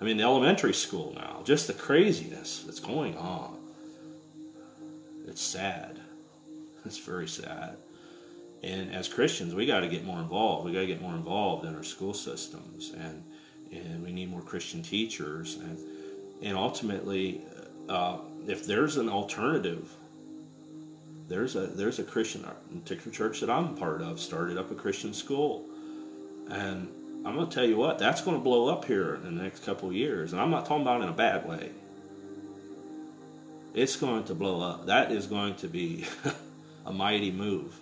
[0.00, 3.56] I mean, the elementary school now, just the craziness that's going on.
[5.26, 6.00] It's sad.
[6.84, 7.76] It's very sad.
[8.62, 10.66] And as Christians, we got to get more involved.
[10.66, 13.22] We got to get more involved in our school systems, and
[13.72, 15.78] and we need more Christian teachers, and
[16.42, 17.42] and ultimately,
[17.88, 19.92] uh, if there's an alternative,
[21.28, 22.44] there's a there's a Christian
[23.12, 25.64] church that I'm part of started up a Christian school,
[26.50, 26.88] and
[27.24, 30.32] I'm to tell you what that's to blow up here in the next couple years,
[30.32, 31.70] and I'm not talking about in a bad way.
[33.74, 34.86] It's going to blow up.
[34.86, 36.06] That is going to be
[36.86, 37.78] a mighty move.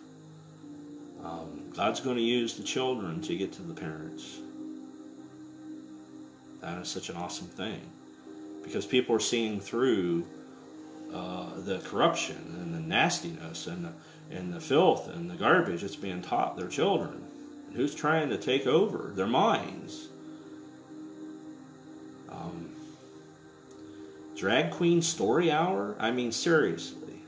[1.23, 4.39] Um, God's going to use the children to get to the parents.
[6.61, 7.81] That is such an awesome thing
[8.63, 10.27] because people are seeing through
[11.15, 13.93] uh, the corruption and the nastiness and the,
[14.37, 17.25] and the filth and the garbage that's being taught their children.
[17.69, 20.09] And who's trying to take over their minds?
[22.29, 22.69] Um,
[24.37, 25.95] drag queen story hour?
[26.01, 27.21] I mean, seriously.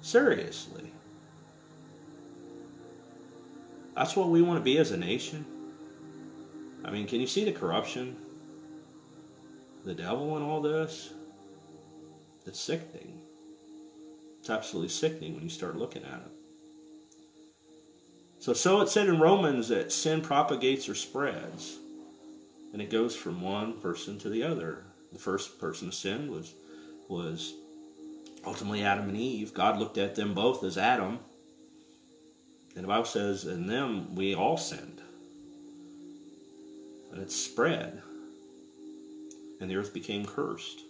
[0.00, 0.90] Seriously.
[3.94, 5.44] That's what we want to be as a nation.
[6.82, 8.16] I mean, can you see the corruption?
[9.84, 11.12] The devil in all this?
[12.46, 13.20] It's sickening.
[14.40, 16.32] It's absolutely sickening when you start looking at it.
[18.40, 21.78] So, so it said in Romans that sin propagates or spreads,
[22.72, 24.84] and it goes from one person to the other.
[25.12, 26.52] The first person to sin was
[27.08, 27.54] was
[28.44, 29.54] ultimately Adam and Eve.
[29.54, 31.18] God looked at them both as Adam.
[32.74, 35.00] And the Bible says, in them we all sinned.
[37.12, 38.02] And it spread.
[39.60, 40.80] And the earth became cursed.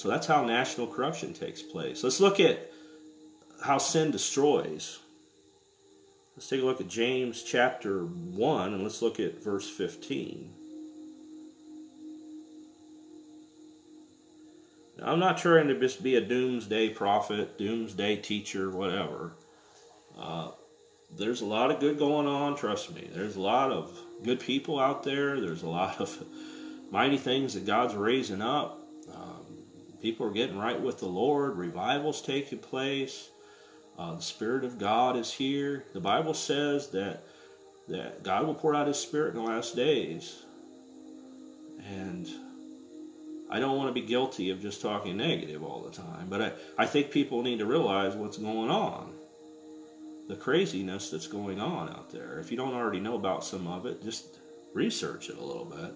[0.00, 2.02] So that's how national corruption takes place.
[2.02, 2.72] Let's look at
[3.62, 4.98] how sin destroys.
[6.34, 10.54] Let's take a look at James chapter 1 and let's look at verse 15.
[15.02, 19.32] I'm not trying to just be a doomsday prophet, doomsday teacher, whatever.
[20.18, 20.52] Uh,
[21.14, 23.06] there's a lot of good going on, trust me.
[23.12, 25.38] There's a lot of good people out there.
[25.42, 26.24] There's a lot of
[26.90, 28.79] mighty things that God's raising up.
[30.00, 31.56] People are getting right with the Lord.
[31.56, 33.30] Revivals taking place.
[33.98, 35.84] Uh, the Spirit of God is here.
[35.92, 37.24] The Bible says that
[37.88, 40.44] that God will pour out His Spirit in the last days.
[41.88, 42.28] And
[43.50, 46.52] I don't want to be guilty of just talking negative all the time, but I,
[46.78, 49.12] I think people need to realize what's going on.
[50.28, 52.38] The craziness that's going on out there.
[52.38, 54.38] If you don't already know about some of it, just
[54.72, 55.92] research it a little bit.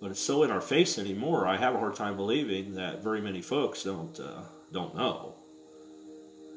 [0.00, 1.46] But it's so in our face anymore.
[1.46, 5.34] I have a hard time believing that very many folks don't uh, don't know.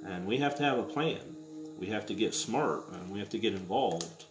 [0.05, 1.35] And we have to have a plan.
[1.77, 4.25] We have to get smart and we have to get involved.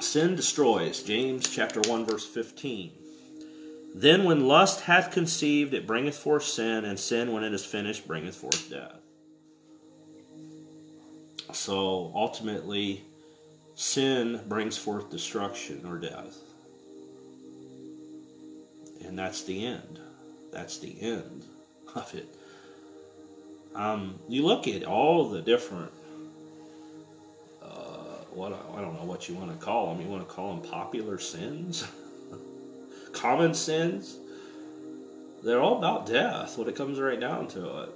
[0.00, 2.92] Sin destroys, James chapter 1 verse 15.
[3.94, 8.06] Then when lust hath conceived, it bringeth forth sin, and sin when it is finished
[8.06, 9.00] bringeth forth death.
[11.52, 13.04] So ultimately,
[13.78, 16.36] sin brings forth destruction or death.
[19.04, 20.00] And that's the end.
[20.52, 21.44] That's the end
[21.94, 22.34] of it.
[23.74, 25.92] Um, you look at all the different
[28.38, 30.00] what I don't know what you want to call them.
[30.00, 31.86] You want to call them popular sins,
[33.12, 34.16] common sins.
[35.42, 37.90] They're all about death when it comes right down to it.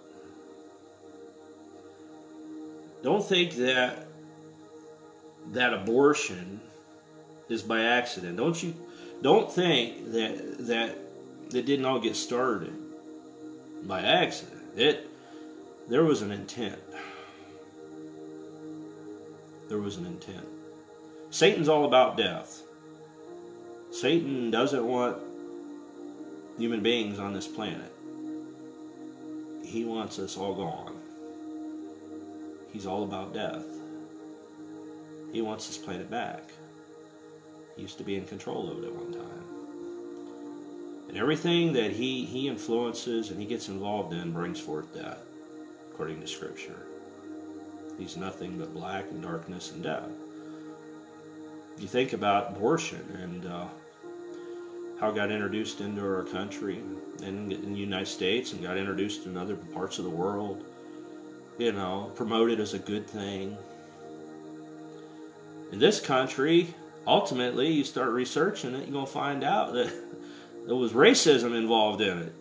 [3.03, 4.07] Don't think that
[5.51, 6.61] that abortion
[7.49, 8.37] is by accident.
[8.37, 8.75] Don't you?
[9.23, 10.99] Don't think that that
[11.53, 12.73] it didn't all get started
[13.85, 14.63] by accident.
[14.77, 15.09] It
[15.89, 16.79] there was an intent
[19.73, 20.47] there was an intent.
[21.31, 22.61] Satan's all about death.
[23.91, 25.17] Satan doesn't want
[26.59, 27.91] human beings on this planet.
[29.65, 30.95] He wants us all gone.
[32.71, 33.65] He's all about death.
[35.33, 36.51] He wants this planet back.
[37.77, 39.45] He used to be in control of it at one time.
[41.09, 45.23] And everything that he, he influences and he gets involved in brings forth death,
[45.91, 46.87] according to Scripture.
[47.99, 50.09] He's nothing but black and darkness and death.
[51.79, 53.67] You think about abortion and uh,
[55.01, 56.81] how it got introduced into our country
[57.23, 60.65] and in the United States and got introduced in other parts of the world.
[61.59, 63.57] You know, promoted as a good thing.
[65.73, 66.75] In this country,
[67.07, 69.93] ultimately, you start researching it, you're going to find out that
[70.67, 72.35] there was racism involved in it.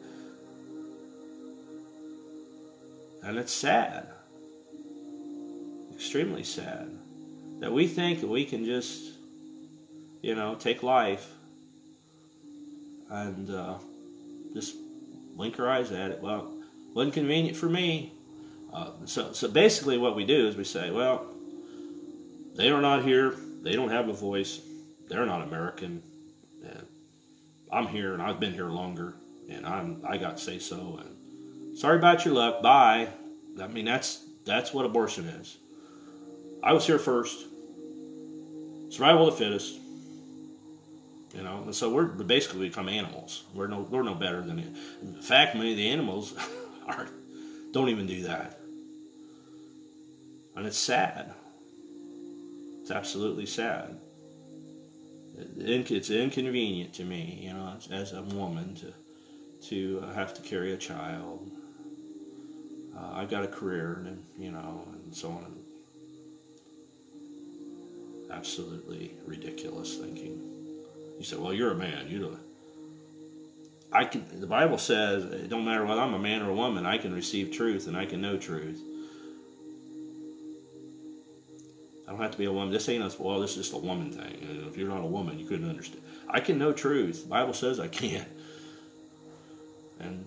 [3.23, 4.07] And it's sad
[6.01, 6.89] extremely sad
[7.59, 9.03] that we think we can just,
[10.23, 11.31] you know, take life
[13.11, 13.75] and uh,
[14.51, 14.75] just
[15.35, 16.19] blink our eyes at it.
[16.23, 16.51] Well,
[16.95, 18.13] wasn't convenient for me.
[18.73, 21.30] Uh, so, so basically, what we do is we say, well,
[22.55, 23.35] they are not here.
[23.61, 24.61] They don't have a voice.
[25.07, 26.01] They're not American.
[26.63, 26.85] And
[27.71, 29.13] I'm here, and I've been here longer,
[29.49, 30.99] and I'm I got to say so.
[31.01, 32.61] And sorry about your luck.
[32.61, 33.09] Bye.
[33.61, 35.57] I mean, that's that's what abortion is.
[36.63, 37.47] I was here first.
[38.89, 39.79] Survival of the fittest.
[41.35, 43.45] You know, and so we're basically become animals.
[43.53, 44.67] We're no we're no better than it.
[45.01, 46.33] In fact, many of the animals
[46.87, 47.07] are
[47.71, 48.59] don't even do that.
[50.55, 51.33] And it's sad.
[52.91, 54.01] It's absolutely sad.
[55.58, 58.91] It's inconvenient to me, you know, as a woman to
[59.69, 61.49] to have to carry a child.
[62.93, 65.56] Uh, I've got a career, and you know, and so on.
[68.30, 70.41] Absolutely ridiculous thinking.
[71.17, 72.10] You say, "Well, you're a man.
[72.10, 72.39] You don't."
[73.93, 74.25] I can.
[74.41, 76.86] The Bible says it don't matter whether I'm a man or a woman.
[76.86, 78.84] I can receive truth and I can know truth.
[82.12, 82.74] I don't have to be a woman.
[82.74, 83.39] This ain't a well.
[83.39, 84.65] This is just a woman thing.
[84.67, 86.04] If you're not a woman, you couldn't understand.
[86.28, 87.24] I can know truth.
[87.24, 88.26] The Bible says I can.
[89.97, 90.26] And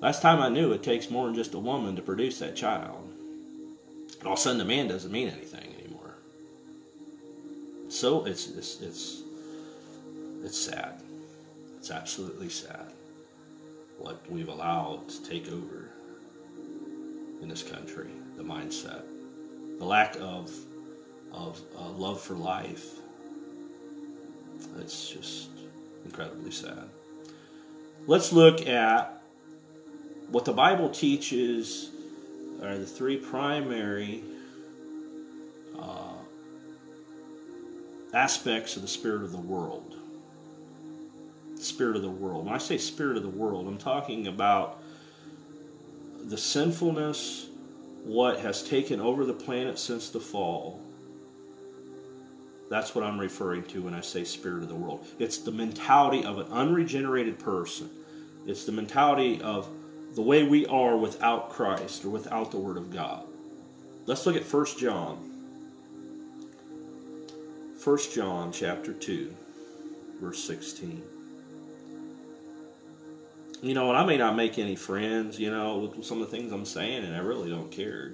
[0.00, 3.10] last time I knew, it takes more than just a woman to produce that child.
[4.20, 6.14] And all of a sudden, the man doesn't mean anything anymore.
[7.88, 9.22] So it's it's it's
[10.44, 11.02] it's sad.
[11.78, 12.92] It's absolutely sad
[13.98, 15.88] what we've allowed to take over
[17.42, 18.10] in this country.
[18.36, 19.02] The mindset,
[19.80, 20.52] the lack of
[21.32, 23.00] of uh, love for life.
[24.78, 25.48] It's just
[26.04, 26.88] incredibly sad.
[28.06, 29.22] Let's look at
[30.30, 31.90] what the Bible teaches
[32.62, 34.22] are the three primary
[35.78, 36.14] uh,
[38.12, 39.96] aspects of the spirit of the world.
[41.56, 42.46] Spirit of the world.
[42.46, 44.82] When I say spirit of the world, I'm talking about
[46.24, 47.48] the sinfulness,
[48.04, 50.80] what has taken over the planet since the fall,
[52.70, 55.04] that's what I'm referring to when I say spirit of the world.
[55.18, 57.90] It's the mentality of an unregenerated person.
[58.46, 59.68] It's the mentality of
[60.14, 63.26] the way we are without Christ or without the Word of God.
[64.06, 65.16] Let's look at 1 John.
[67.82, 69.34] 1 John chapter 2,
[70.20, 71.02] verse 16.
[73.62, 76.36] You know, and I may not make any friends, you know, with some of the
[76.36, 78.12] things I'm saying, and I really don't care.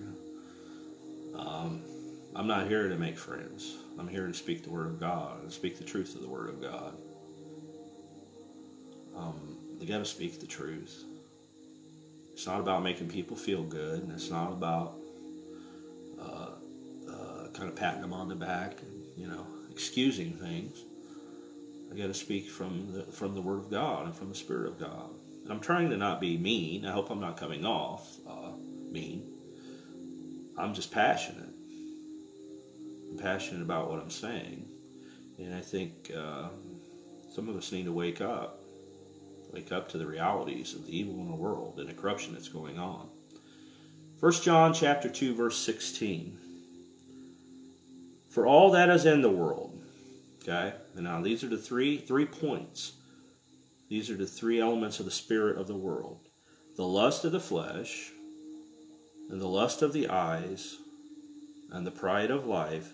[1.34, 1.82] Um,
[2.36, 3.78] I'm not here to make friends.
[3.98, 6.50] I'm here to speak the Word of God and speak the truth of the Word
[6.50, 6.94] of God.
[9.16, 11.02] Um, they got to speak the truth.
[12.34, 14.98] It's not about making people feel good, and it's not about
[16.20, 16.50] uh,
[17.10, 20.84] uh, kind of patting them on the back and you know excusing things.
[21.90, 24.68] I got to speak from the from the Word of God and from the Spirit
[24.68, 25.08] of God.
[25.44, 26.84] And I'm trying to not be mean.
[26.84, 28.50] I hope I'm not coming off uh,
[28.90, 29.26] mean.
[30.58, 31.45] I'm just passionate
[33.16, 34.68] passionate about what I'm saying.
[35.38, 36.48] And I think uh,
[37.34, 38.60] some of us need to wake up,
[39.52, 42.48] wake up to the realities of the evil in the world and the corruption that's
[42.48, 43.08] going on.
[44.20, 46.38] 1 John chapter 2 verse 16.
[48.30, 49.78] For all that is in the world,
[50.42, 50.74] okay?
[50.94, 52.92] And now these are the three three points.
[53.88, 56.20] These are the three elements of the spirit of the world.
[56.76, 58.10] The lust of the flesh,
[59.30, 60.76] and the lust of the eyes,
[61.70, 62.92] and the pride of life,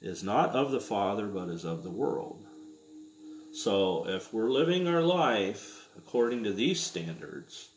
[0.00, 2.44] is not of the Father, but is of the world.
[3.52, 7.68] So if we're living our life according to these standards,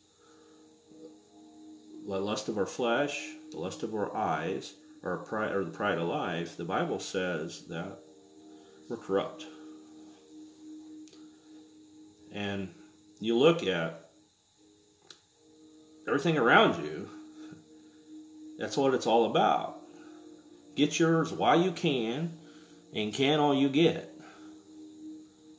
[2.06, 5.98] the lust of our flesh, the lust of our eyes, or, pride, or the pride
[5.98, 7.98] of life, the Bible says that
[8.88, 9.46] we're corrupt.
[12.32, 12.68] And
[13.20, 14.10] you look at
[16.06, 17.08] everything around you,
[18.58, 19.83] that's what it's all about.
[20.74, 22.32] Get yours while you can,
[22.94, 24.10] and can all you get.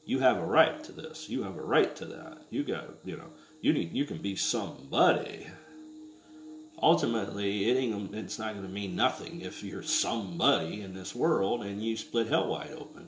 [0.05, 1.29] You have a right to this.
[1.29, 2.43] You have a right to that.
[2.49, 3.29] You got, you know,
[3.61, 5.47] you need, you can be somebody.
[6.81, 11.63] Ultimately, it ain't, it's not going to mean nothing if you're somebody in this world
[11.63, 13.07] and you split hell wide open.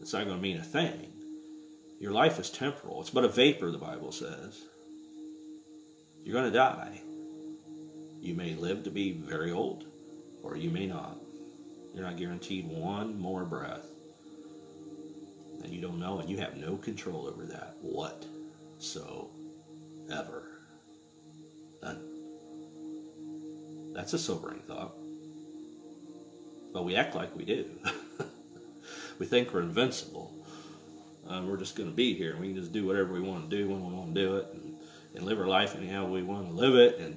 [0.00, 1.12] It's not going to mean a thing.
[1.98, 3.02] Your life is temporal.
[3.02, 4.62] It's but a vapor, the Bible says.
[6.24, 7.02] You're going to die.
[8.20, 9.89] You may live to be very old
[10.42, 11.18] or you may not.
[11.94, 13.86] You're not guaranteed one more breath.
[15.62, 19.28] And you don't know, and you have no control over that whatsoever.
[21.82, 22.00] None.
[23.92, 24.94] That's a sobering thought.
[26.72, 27.66] But we act like we do.
[29.18, 30.32] we think we're invincible.
[31.28, 32.36] Uh, we're just going to be here.
[32.40, 34.48] We can just do whatever we want to do when we want to do it
[34.52, 34.76] and,
[35.14, 36.98] and live our life anyhow we want to live it.
[36.98, 37.16] And,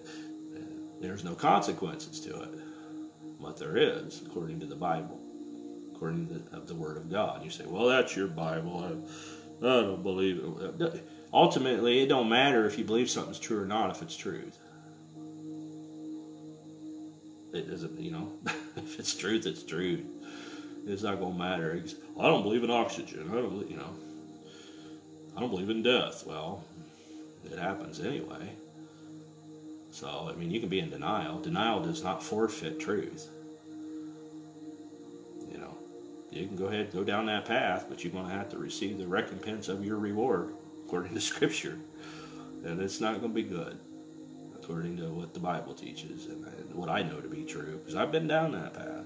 [0.55, 2.49] and there's no consequences to it.
[3.43, 5.19] But there is, according to the Bible,
[5.93, 7.43] according to the, the Word of God.
[7.43, 8.79] You say, well, that's your Bible.
[8.79, 11.07] I, I don't believe it.
[11.33, 14.57] Ultimately, it don't matter if you believe something's true or not if it's truth.
[17.53, 18.31] It doesn't, you know,
[18.77, 20.05] if it's truth, it's truth.
[20.87, 21.83] It's not to matter.
[22.19, 23.29] I don't believe in oxygen.
[23.29, 23.93] I don't, you know,
[25.35, 26.25] I don't believe in death.
[26.25, 26.63] Well,
[27.45, 28.51] it happens anyway.
[29.93, 31.39] So, I mean, you can be in denial.
[31.39, 33.29] Denial does not forfeit truth.
[35.51, 35.77] You know,
[36.31, 38.97] you can go ahead go down that path, but you're going to have to receive
[38.97, 41.77] the recompense of your reward according to Scripture.
[42.65, 43.77] And it's not going to be good
[44.55, 48.11] according to what the Bible teaches and what I know to be true, because I've
[48.11, 49.05] been down that path.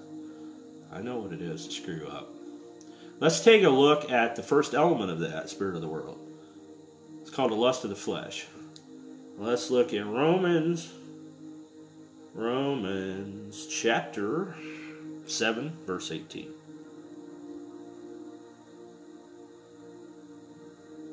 [0.93, 2.29] I know what it is to screw up.
[3.19, 6.17] Let's take a look at the first element of that spirit of the world.
[7.23, 8.47] It's called the lust of the flesh.
[9.39, 10.91] Let's look at Romans,
[12.33, 14.55] Romans chapter
[15.27, 16.49] 7, verse 18.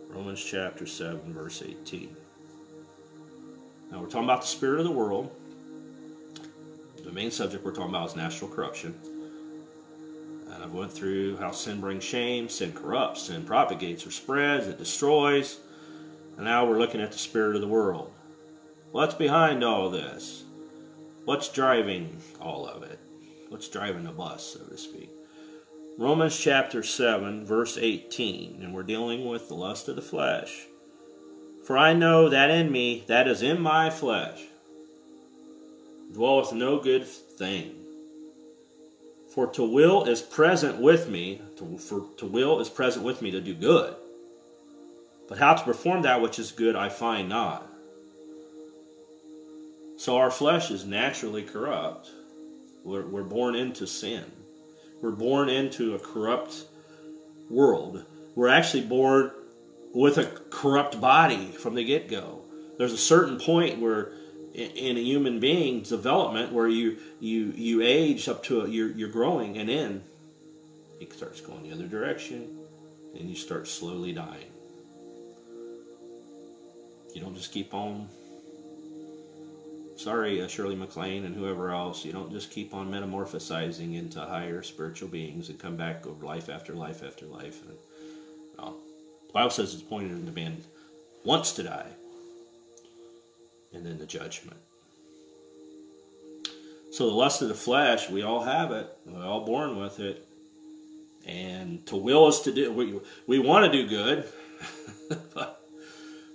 [0.09, 2.17] Romans chapter 7, verse 18.
[3.91, 5.31] Now we're talking about the spirit of the world.
[7.05, 8.99] The main subject we're talking about is national corruption.
[10.51, 14.79] And I've went through how sin brings shame, sin corrupts, sin propagates or spreads, it
[14.79, 15.59] destroys.
[16.37, 18.13] And now we're looking at the spirit of the world.
[18.95, 20.45] What's behind all this?
[21.25, 23.01] What's driving all of it?
[23.49, 25.11] What's driving the bus, so to speak?
[25.99, 30.67] Romans chapter 7, verse 18, and we're dealing with the lust of the flesh.
[31.65, 34.41] For I know that in me, that is in my flesh,
[36.13, 37.75] dwelleth no good thing.
[39.35, 43.33] For to will is present with me, to, for to will is present with me
[43.33, 43.97] to do good.
[45.29, 47.74] But how to perform that which is good I find not.
[49.97, 52.11] So our flesh is naturally corrupt.
[52.85, 54.25] We're, we're born into sin.
[55.01, 56.65] We're born into a corrupt
[57.49, 58.05] world.
[58.35, 59.31] We're actually born
[59.95, 62.43] with a corrupt body from the get go.
[62.79, 64.13] There's a certain point where
[64.55, 69.09] in a human being's development where you you you age up to a, you're you're
[69.09, 70.03] growing and then
[71.01, 72.59] it starts going the other direction
[73.19, 74.51] and you start slowly dying.
[77.15, 78.09] You don't just keep on.
[79.97, 82.05] Sorry, uh, Shirley MacLaine and whoever else.
[82.05, 86.49] You don't just keep on metamorphosizing into higher spiritual beings and come back over life
[86.49, 87.63] after life after life.
[87.63, 87.79] And,
[89.35, 90.59] Bible says it's pointed in the man
[91.25, 91.91] once to die,
[93.73, 94.57] and then the judgment.
[96.93, 98.89] So the lust of the flesh, we all have it.
[99.05, 100.25] We're all born with it.
[101.27, 104.25] And to will us to do, we, we want to do good,
[105.35, 105.61] but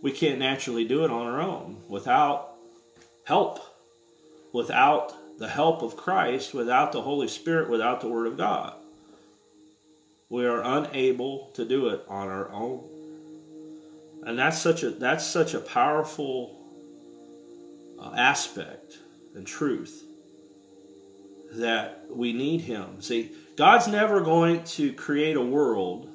[0.01, 2.49] we can't naturally do it on our own without
[3.30, 3.60] help,
[4.54, 8.74] without the help of Christ, without the Holy Spirit, without the Word of God.
[10.30, 12.90] We are unable to do it on our own.
[14.24, 16.60] And that's such a that's such a powerful
[18.00, 18.98] uh, aspect
[19.36, 20.04] and truth
[21.54, 23.00] that we need him.
[23.00, 26.10] See, God's never going to create a world,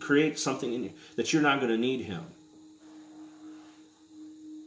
[0.00, 2.24] create something in you that you're not going to need him.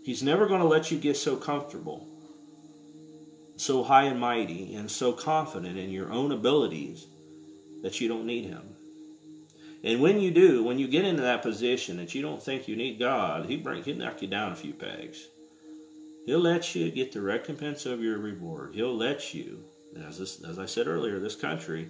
[0.03, 2.07] He's never going to let you get so comfortable,
[3.55, 7.07] so high and mighty, and so confident in your own abilities
[7.83, 8.75] that you don't need him.
[9.83, 12.75] And when you do, when you get into that position that you don't think you
[12.75, 15.27] need God, He bring He'll knock you down a few pegs.
[16.25, 18.75] He'll let you get the recompense of your reward.
[18.75, 19.65] He'll let you,
[20.07, 21.89] as this, as I said earlier, this country.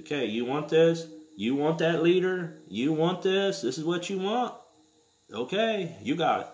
[0.00, 1.08] Okay, you want this?
[1.36, 2.58] You want that leader?
[2.68, 3.62] You want this?
[3.62, 4.54] This is what you want?
[5.32, 6.46] Okay, you got it.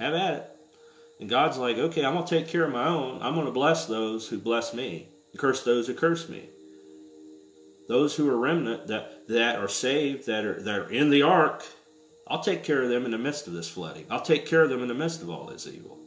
[0.00, 0.50] Have at it.
[1.20, 3.20] And God's like, okay, I'm going to take care of my own.
[3.22, 6.48] I'm going to bless those who bless me, curse those who curse me
[7.90, 11.64] those who are remnant that, that are saved, that are, that are in the ark,
[12.28, 14.06] I'll take care of them in the midst of this flooding.
[14.08, 15.98] I'll take care of them in the midst of all this evil.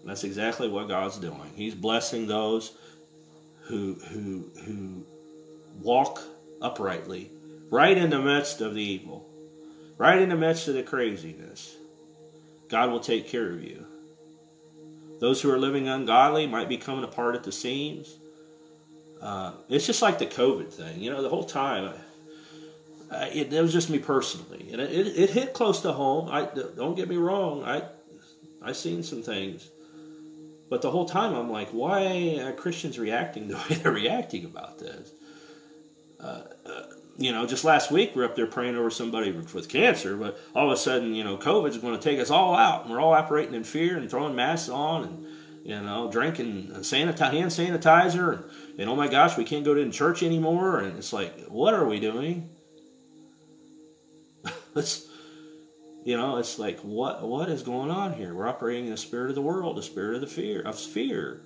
[0.00, 1.50] And that's exactly what God's doing.
[1.56, 2.76] He's blessing those
[3.62, 5.04] who, who, who
[5.82, 6.22] walk
[6.62, 7.32] uprightly,
[7.68, 9.28] right in the midst of the evil,
[9.98, 11.74] right in the midst of the craziness.
[12.68, 13.86] God will take care of you.
[15.20, 18.16] Those who are living ungodly might be coming apart at the seams.
[19.22, 21.22] Uh, it's just like the COVID thing, you know.
[21.22, 21.94] The whole time,
[23.10, 26.28] I, it, it, was just me personally, and it, it, it, hit close to home.
[26.30, 27.64] I don't get me wrong.
[27.64, 27.84] I
[28.60, 29.70] I've seen some things.
[30.70, 34.78] But the whole time I'm like, why are Christians reacting the way they're reacting about
[34.78, 35.12] this?
[36.18, 36.82] Uh, uh,
[37.16, 40.66] you know, just last week we're up there praying over somebody with cancer, but all
[40.66, 43.00] of a sudden, you know, COVID is going to take us all out, and we're
[43.00, 45.26] all operating in fear and throwing masks on, and
[45.64, 49.90] you know, drinking sanitizer, hand sanitizer, and, and oh my gosh, we can't go to
[49.90, 52.50] church anymore, and it's like, what are we doing?
[54.74, 55.08] Let's,
[56.04, 58.34] you know, it's like, what what is going on here?
[58.34, 61.42] We're operating in the spirit of the world, the spirit of the fear of fear.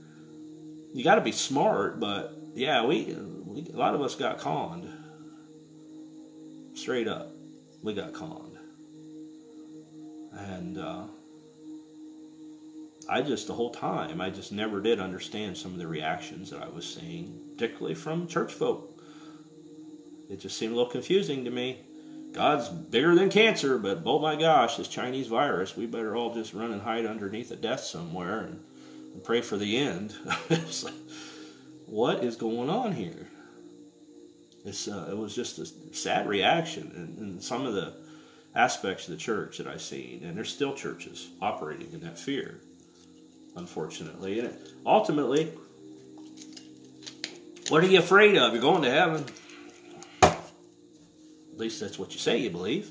[0.94, 3.14] You got to be smart, but yeah, we,
[3.44, 4.97] we a lot of us got conned
[6.78, 7.32] straight up,
[7.82, 8.56] we got conned.
[10.32, 11.04] And uh,
[13.08, 16.62] I just, the whole time, I just never did understand some of the reactions that
[16.62, 19.02] I was seeing, particularly from church folk.
[20.30, 21.80] It just seemed a little confusing to me.
[22.32, 26.52] God's bigger than cancer, but oh my gosh, this Chinese virus, we better all just
[26.52, 28.60] run and hide underneath a desk somewhere and,
[29.14, 30.14] and pray for the end.
[31.86, 33.28] what is going on here?
[34.68, 37.94] Uh, it was just a sad reaction in, in some of the
[38.54, 42.60] aspects of the church that I've seen, and there's still churches operating in that fear,
[43.56, 44.40] unfortunately.
[44.40, 45.50] And ultimately,
[47.68, 48.52] what are you afraid of?
[48.52, 49.24] You're going to heaven.
[50.22, 50.38] At
[51.56, 52.90] least that's what you say you believe.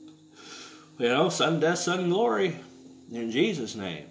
[0.98, 2.56] you know, sudden death, sudden glory,
[3.12, 4.06] in Jesus' name.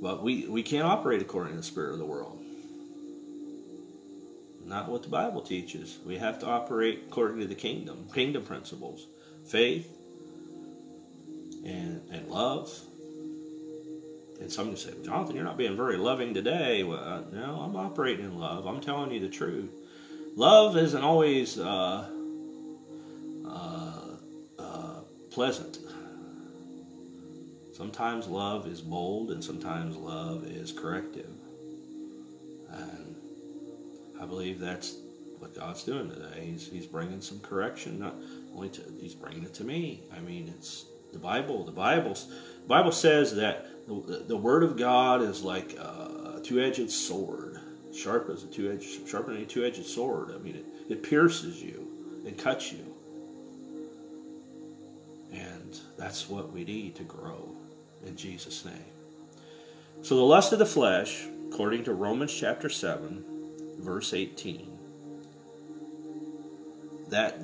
[0.00, 2.43] But we, we can't operate according to the spirit of the world
[4.66, 5.98] not what the Bible teaches.
[6.04, 9.06] We have to operate according to the kingdom, kingdom principles,
[9.46, 9.88] faith,
[11.64, 12.72] and and love.
[14.40, 16.82] And some can say, Jonathan, you're not being very loving today.
[16.82, 18.66] Well, no, I'm operating in love.
[18.66, 19.70] I'm telling you the truth.
[20.36, 22.10] Love isn't always uh,
[23.46, 24.00] uh,
[24.58, 25.00] uh,
[25.30, 25.78] pleasant.
[27.72, 31.30] Sometimes love is bold, and sometimes love is corrective.
[34.20, 34.96] I believe that's
[35.38, 36.46] what God's doing today.
[36.46, 38.14] He's, he's bringing some correction, not
[38.54, 40.02] only to, he's bringing it to me.
[40.16, 41.64] I mean, it's the Bible.
[41.64, 46.90] The Bible, the Bible says that the, the Word of God is like a two-edged
[46.90, 47.58] sword,
[47.94, 50.30] sharp as a two-edged, sharper a two-edged sword.
[50.34, 51.88] I mean, it, it pierces you,
[52.24, 52.94] it cuts you,
[55.32, 57.54] and that's what we need to grow
[58.06, 58.74] in Jesus' name.
[60.02, 63.24] So the lust of the flesh, according to Romans chapter seven
[63.78, 64.78] verse 18.
[67.08, 67.38] That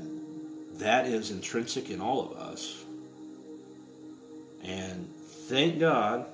[0.78, 2.85] that is intrinsic in all of us.
[4.62, 5.09] And
[5.49, 6.26] thank God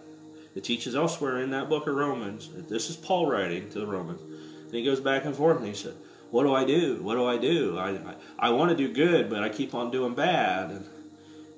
[0.55, 2.49] it teaches elsewhere in that book of Romans.
[2.69, 4.21] This is Paul writing to the Romans.
[4.21, 5.95] And he goes back and forth and he said,
[6.31, 7.03] What do I do?
[7.03, 7.77] What do I do?
[7.77, 10.71] I, I, I want to do good, but I keep on doing bad.
[10.71, 10.87] And,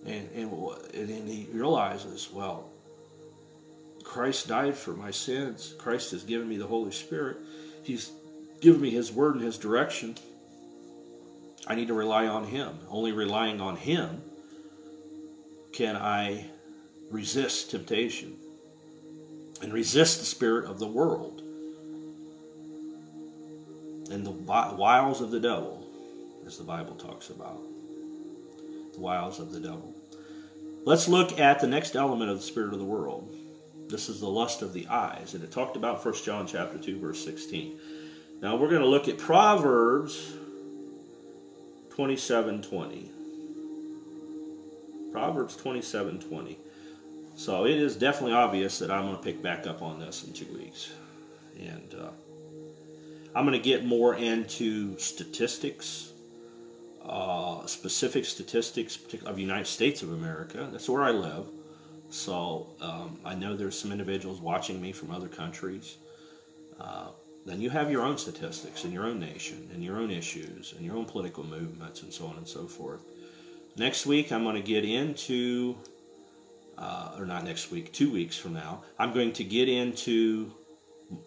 [0.07, 2.71] and, and, and he realizes, well,
[4.03, 5.75] Christ died for my sins.
[5.79, 7.39] Christ has given me the Holy Spirit.
[7.83, 8.11] He's
[8.61, 10.17] given me His word and His direction.
[11.67, 12.79] I need to rely on Him.
[12.89, 14.23] Only relying on Him
[15.73, 16.47] can I
[17.11, 18.37] resist temptation
[19.63, 21.43] and resist the spirit of the world
[24.11, 25.87] and the wiles of the devil,
[26.47, 27.61] as the Bible talks about.
[28.95, 29.95] The wiles of the devil.
[30.85, 33.35] Let's look at the next element of the spirit of the world.
[33.89, 36.99] This is the lust of the eyes, and it talked about 1 John chapter 2,
[36.99, 37.79] verse 16.
[38.41, 40.33] Now we're going to look at Proverbs
[41.91, 43.09] 27:20.
[45.11, 46.57] Proverbs 27:20.
[47.35, 50.33] So it is definitely obvious that I'm going to pick back up on this in
[50.33, 50.93] two weeks,
[51.59, 52.11] and uh,
[53.35, 56.13] I'm going to get more into statistics,
[57.05, 60.69] uh, specific statistics of the United States of America.
[60.71, 61.47] That's where I live.
[62.11, 65.97] So um, I know there's some individuals watching me from other countries.
[66.81, 67.09] Uh,
[67.49, 70.85] then you have your own statistics in your own nation and your own issues and
[70.85, 73.01] your own political movements and so on and so forth.
[73.77, 75.77] Next week, I'm going to get into,
[76.77, 80.53] uh, or not next week, two weeks from now, I'm going to get into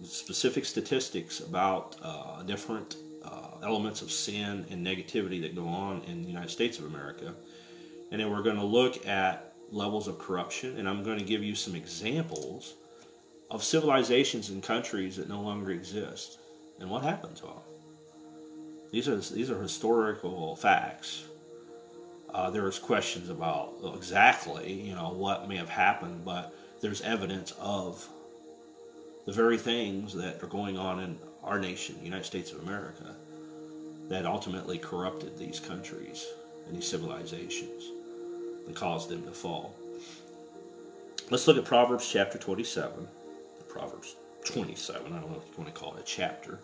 [0.03, 6.22] specific statistics about uh, different uh, elements of sin and negativity that go on in
[6.22, 7.34] the United States of America.
[8.11, 11.41] And then we're going to look at levels of corruption, and I'm going to give
[11.41, 12.76] you some examples
[13.52, 16.39] of civilizations and countries that no longer exist.
[16.80, 17.54] And what happened to them?
[18.91, 21.26] These are, these are historical facts.
[22.34, 28.08] Uh, there's questions about exactly, you know, what may have happened, but there's evidence of
[29.26, 33.16] the very things that are going on in our nation, the United States of America,
[34.08, 36.26] that ultimately corrupted these countries
[36.68, 37.84] and these civilizations.
[38.68, 39.76] and caused them to fall.
[41.32, 43.08] Let's look at Proverbs chapter 27.
[43.72, 44.15] Proverbs
[44.45, 45.13] 27.
[45.13, 46.59] I don't know if you want to call it a chapter.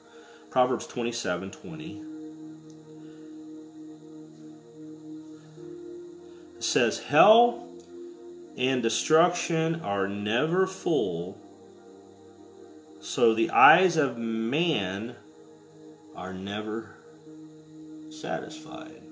[0.50, 2.04] Proverbs 27 20.
[6.58, 7.70] It says, Hell
[8.58, 11.40] and destruction are never full,
[13.00, 15.16] so the eyes of man
[16.16, 16.96] are never
[18.10, 19.07] satisfied.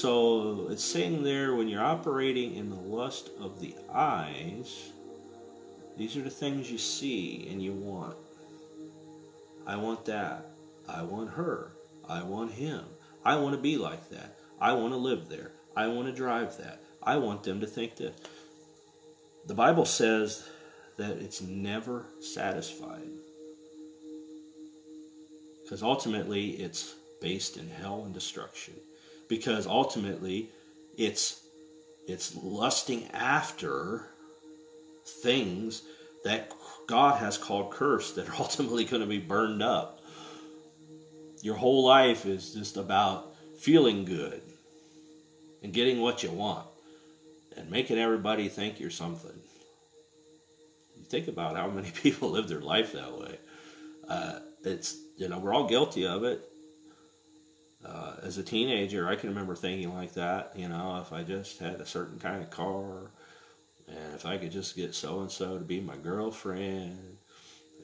[0.00, 4.92] So it's saying there when you're operating in the lust of the eyes,
[5.98, 8.16] these are the things you see and you want.
[9.66, 10.46] I want that.
[10.88, 11.72] I want her.
[12.08, 12.82] I want him.
[13.26, 14.38] I want to be like that.
[14.58, 15.52] I want to live there.
[15.76, 16.80] I want to drive that.
[17.02, 18.14] I want them to think that.
[19.48, 20.48] The Bible says
[20.96, 23.10] that it's never satisfied.
[25.62, 28.72] Because ultimately it's based in hell and destruction.
[29.30, 30.50] Because ultimately
[30.98, 31.40] it's
[32.06, 34.10] it's lusting after
[35.22, 35.82] things
[36.24, 36.52] that
[36.88, 40.00] God has called cursed that are ultimately going to be burned up.
[41.42, 44.42] Your whole life is just about feeling good
[45.62, 46.66] and getting what you want
[47.56, 49.38] and making everybody think you're something.
[50.96, 53.38] You think about how many people live their life that way.
[54.08, 56.49] Uh, it's you know we're all guilty of it.
[57.84, 60.52] Uh, as a teenager, I can remember thinking like that.
[60.54, 63.10] You know, if I just had a certain kind of car,
[63.88, 67.16] and if I could just get so and so to be my girlfriend,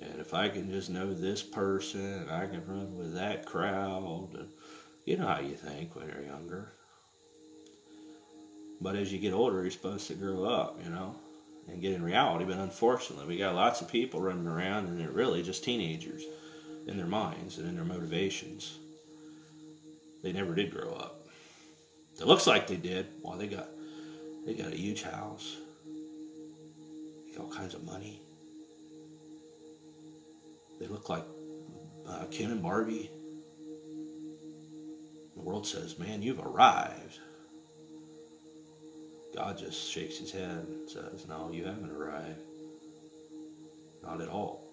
[0.03, 4.35] and if I can just know this person, and I can run with that crowd.
[4.35, 4.49] And
[5.07, 6.73] you know how you think when you're younger.
[8.81, 11.17] But as you get older, you're supposed to grow up, you know,
[11.69, 12.45] and get in reality.
[12.45, 16.25] But unfortunately, we got lots of people running around, and they're really just teenagers
[16.87, 18.79] in their minds and in their motivations.
[20.27, 21.29] They never did grow up.
[22.21, 23.07] It looks like they did.
[23.23, 23.69] Well, they got
[24.45, 25.57] they got a huge house,
[27.39, 28.21] all kinds of money.
[30.81, 31.23] They look like
[32.09, 33.09] uh, Ken and Barbie.
[35.37, 37.21] The world says, man, you've arrived.
[39.33, 42.41] God just shakes his head and says, no, you haven't arrived.
[44.03, 44.66] Not at all.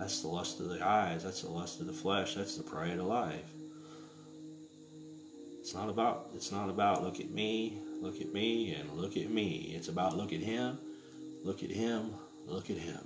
[0.00, 1.22] That's the lust of the eyes.
[1.22, 2.34] That's the lust of the flesh.
[2.34, 3.52] That's the pride of life.
[5.60, 6.30] It's not about.
[6.34, 7.78] It's not about look at me.
[8.00, 9.74] Look at me and look at me.
[9.76, 10.78] It's about look at him,
[11.44, 12.14] look at him,
[12.46, 13.00] look at him.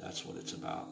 [0.00, 0.88] That's what it's about.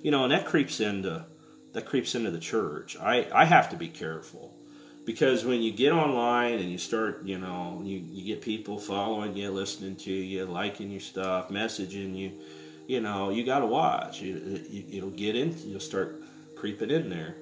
[0.00, 1.26] You know, and that creeps into
[1.74, 2.96] that creeps into the church.
[2.98, 4.56] I, I have to be careful
[5.04, 9.36] because when you get online and you start, you know, you, you get people following
[9.36, 12.32] you, listening to you, liking your stuff, messaging you,
[12.86, 14.20] you know, you got to watch.
[14.20, 16.22] You, you, it'll get in, you'll start
[16.56, 17.36] creeping in there.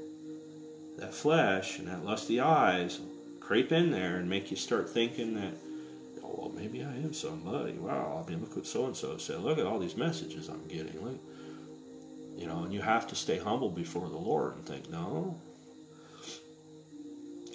[0.98, 3.00] That flesh and that lusty eyes
[3.40, 5.54] creep in there and make you start thinking that,
[6.22, 7.72] oh, well, maybe I am somebody.
[7.72, 9.40] Wow, I mean, look what so and so said.
[9.40, 11.02] Look at all these messages I'm getting.
[11.02, 11.18] Look,
[12.36, 15.40] you know, and you have to stay humble before the Lord and think, no,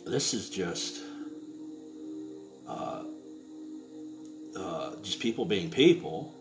[0.06, 1.02] this is just
[2.68, 3.04] uh,
[4.58, 6.36] uh, just people being people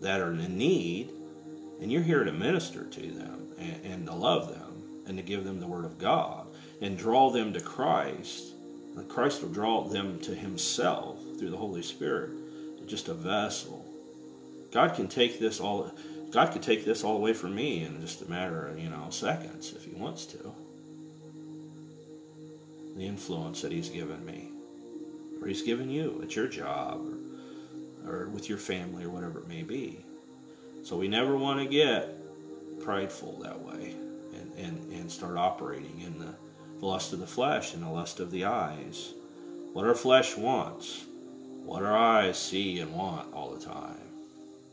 [0.00, 1.10] that are in need,
[1.80, 5.44] and you're here to minister to them and, and to love them and to give
[5.44, 6.46] them the Word of God
[6.80, 8.52] and draw them to Christ
[9.04, 12.30] Christ will draw them to Himself through the Holy Spirit.
[12.86, 13.84] Just a vessel.
[14.72, 15.90] God can take this all.
[16.30, 19.08] God could take this all away from me in just a matter of you know
[19.10, 20.54] seconds if He wants to.
[22.96, 24.50] The influence that He's given me,
[25.42, 27.04] or He's given you It's your job,
[28.06, 30.04] or, with your family, or whatever it may be.
[30.82, 32.14] So we never want to get
[32.80, 33.94] prideful that way
[34.34, 36.34] and, and, and start operating in the
[36.80, 39.14] the lust of the flesh and the lust of the eyes.
[39.72, 41.04] What our flesh wants,
[41.64, 43.96] what our eyes see and want all the time.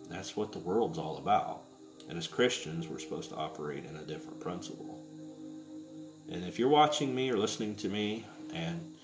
[0.10, 1.62] That's what the world's all about.
[2.10, 5.02] And as Christians, we're supposed to operate in a different principle.
[6.30, 8.96] And if you're watching me or listening to me and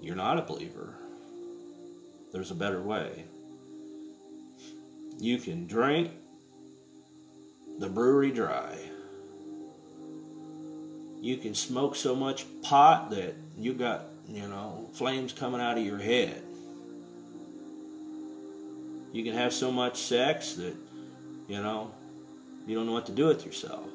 [0.00, 0.94] you're not a believer,
[2.32, 3.24] there's a better way.
[5.18, 6.10] You can drink
[7.78, 8.76] the brewery dry
[11.26, 15.84] you can smoke so much pot that you got, you know, flames coming out of
[15.84, 16.42] your head.
[19.12, 20.76] You can have so much sex that,
[21.48, 21.90] you know,
[22.66, 23.88] you don't know what to do with yourself.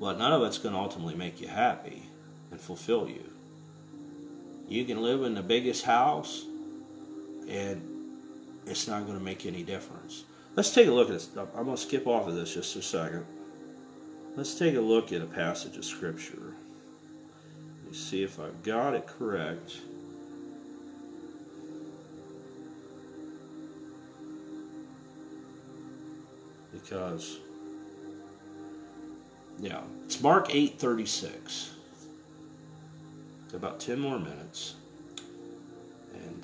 [0.00, 2.02] But none of it's going to ultimately make you happy
[2.50, 3.22] and fulfill you.
[4.66, 6.44] You can live in the biggest house
[7.48, 7.89] and
[8.66, 10.24] it's not going to make any difference.
[10.56, 11.28] Let's take a look at this.
[11.36, 13.24] I'm going to skip off of this just a second.
[14.36, 16.54] Let's take a look at a passage of Scripture.
[17.82, 19.78] Let me see if I've got it correct.
[26.72, 27.38] Because,
[29.58, 31.70] yeah, it's Mark 8.36.
[33.52, 34.74] About 10 more minutes.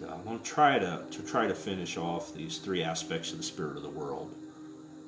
[0.03, 3.39] And I'm going to try to, to try to finish off these three aspects of
[3.39, 4.35] the spirit of the world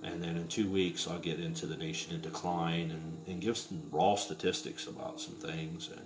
[0.03, 3.57] and then in two weeks I'll get into the nation in decline and, and give
[3.57, 6.03] some raw statistics about some things and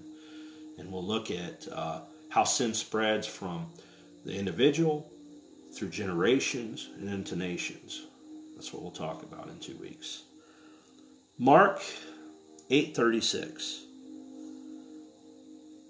[0.78, 3.66] and we'll look at uh, how sin spreads from
[4.24, 5.06] the individual
[5.74, 8.06] through generations and into nations.
[8.54, 10.22] That's what we'll talk about in two weeks.
[11.38, 11.82] Mark
[12.70, 13.82] 8:36.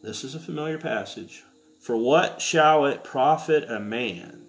[0.03, 1.45] This is a familiar passage.
[1.83, 4.47] For what shall it profit a man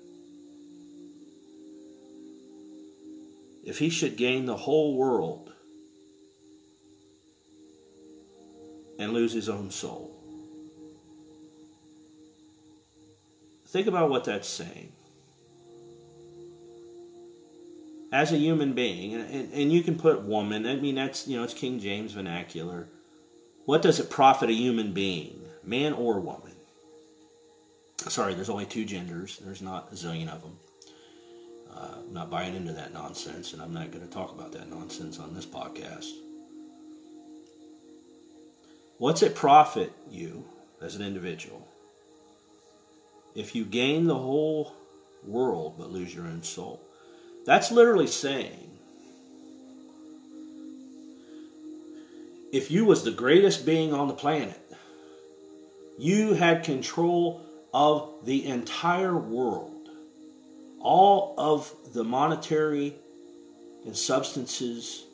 [3.64, 5.52] if he should gain the whole world
[9.00, 10.12] and lose his own soul?
[13.66, 14.92] Think about what that's saying.
[18.12, 21.44] As a human being, and, and you can put woman, I mean, that's, you know,
[21.44, 22.90] it's King James vernacular.
[23.66, 26.53] What does it profit a human being, man or woman?
[28.10, 30.58] Sorry, there's only two genders, there's not a zillion of them.
[31.74, 34.70] Uh, I'm not buying into that nonsense, and I'm not going to talk about that
[34.70, 36.12] nonsense on this podcast.
[38.98, 40.46] What's it profit you
[40.82, 41.68] as an individual
[43.36, 44.74] if you gain the whole
[45.26, 46.80] world but lose your own soul?
[47.46, 48.70] That's literally saying
[52.52, 54.62] if you was the greatest being on the planet,
[55.98, 57.42] you had control
[57.74, 59.74] of the entire world
[60.84, 62.94] all of the monetary
[63.86, 65.06] and substances,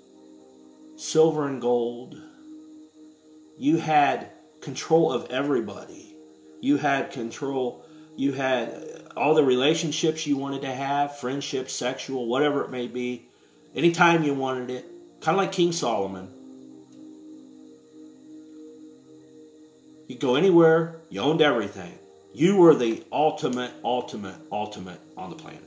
[0.97, 2.19] silver and gold.
[3.57, 4.31] You had
[4.61, 6.15] control of everybody.
[6.59, 7.85] You had control,
[8.17, 13.27] you had all the relationships you wanted to have, friendship, sexual, whatever it may be,
[13.75, 14.85] anytime you wanted it.
[15.21, 16.27] Kind of like King Solomon.
[20.07, 21.98] You go anywhere, you owned everything.
[22.39, 25.61] You were the ultimate, ultimate, ultimate on the planet.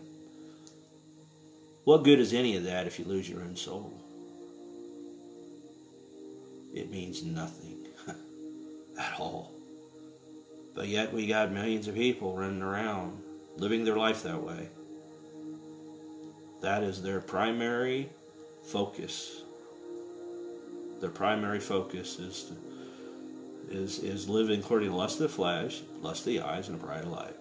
[1.84, 3.92] What good is any of that if you lose your own soul?
[6.72, 7.88] It means nothing
[8.98, 9.52] at all.
[10.74, 13.22] But yet we got millions of people running around
[13.58, 14.70] living their life that way.
[16.62, 18.08] That is their primary
[18.62, 19.42] focus.
[21.02, 22.54] Their primary focus is to
[23.70, 26.84] is is living according to lust of the flesh, lust of the eyes, and a
[26.84, 27.34] pride of life.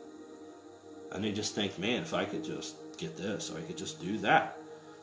[1.11, 4.01] And they just think, man, if I could just get this, if I could just
[4.01, 4.57] do that,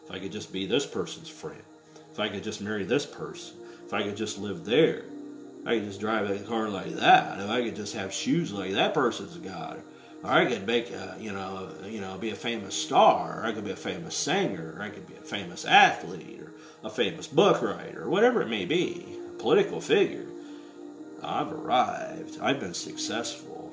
[0.05, 1.63] if I could just be this person's friend,
[2.11, 5.05] if I could just marry this person, if I could just live there,
[5.67, 8.73] I could just drive a car like that, if I could just have shoes like
[8.73, 9.79] that person's got,
[10.23, 13.53] or I could make, a, you know, you know, be a famous star, or I
[13.53, 16.53] could be a famous singer, or I could be a famous athlete, or
[16.85, 20.25] a famous book writer, or whatever it may be, a political figure.
[21.23, 22.39] I've arrived.
[22.41, 23.73] I've been successful.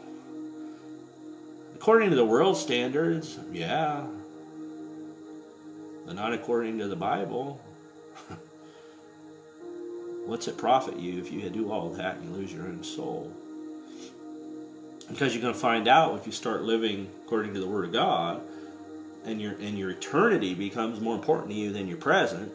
[1.76, 4.06] According to the world standards, yeah.
[6.06, 7.62] But not according to the Bible.
[10.26, 13.32] What's it profit you if you do all that and you lose your own soul?
[15.10, 17.94] Because you're going to find out if you start living according to the Word of
[17.94, 18.42] God,
[19.24, 22.52] and your and your eternity becomes more important to you than your present,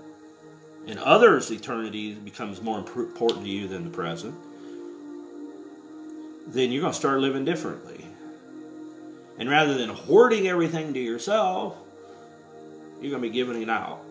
[0.88, 4.34] and others' eternity becomes more important to you than the present
[6.52, 8.06] then you're going to start living differently.
[9.38, 11.76] And rather than hoarding everything to yourself,
[13.00, 14.02] you're going to be giving it out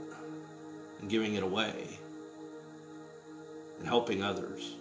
[0.99, 1.99] and giving it away
[3.77, 4.75] and helping others.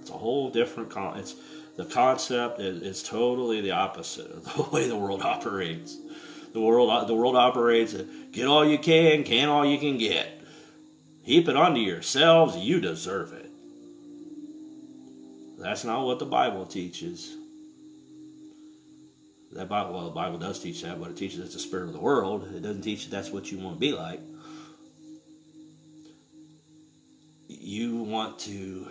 [0.00, 1.34] It's a whole different con- it's
[1.76, 5.96] the concept is, is totally the opposite of the way the world operates.
[6.52, 7.94] The world the world operates
[8.32, 10.42] get all you can, can all you can get.
[11.22, 13.47] Heap it onto yourselves, you deserve it.
[15.58, 17.36] That's not what the Bible teaches.
[19.52, 21.94] That Bible, well, the Bible does teach that, but it teaches it's the spirit of
[21.94, 22.48] the world.
[22.54, 24.20] It doesn't teach that's what you want to be like.
[27.48, 28.86] You want to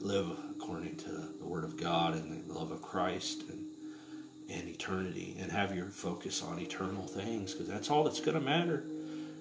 [0.00, 1.08] live according to
[1.38, 3.64] the Word of God and the love of Christ and,
[4.50, 8.40] and eternity and have your focus on eternal things because that's all that's going to
[8.40, 8.84] matter.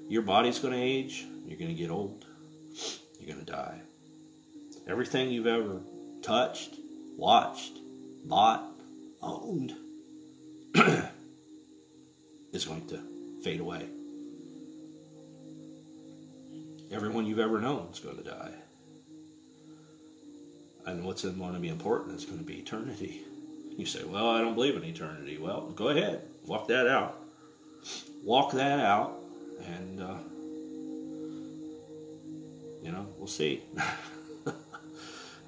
[0.07, 2.25] Your body's going to age, you're going to get old,
[3.19, 3.81] you're going to die.
[4.87, 5.79] Everything you've ever
[6.21, 6.75] touched,
[7.17, 7.73] watched,
[8.25, 8.63] bought,
[9.21, 9.73] owned
[12.53, 12.99] is going to
[13.43, 13.87] fade away.
[16.91, 18.51] everyone you've ever known is going to die.
[20.85, 23.21] And what's going to be important is going to be eternity.
[23.77, 25.37] You say, well, I don't believe in eternity.
[25.37, 27.17] Well, go ahead, walk that out.
[28.23, 29.19] Walk that out,
[29.65, 30.17] and, uh,
[32.83, 33.63] you know, we'll see.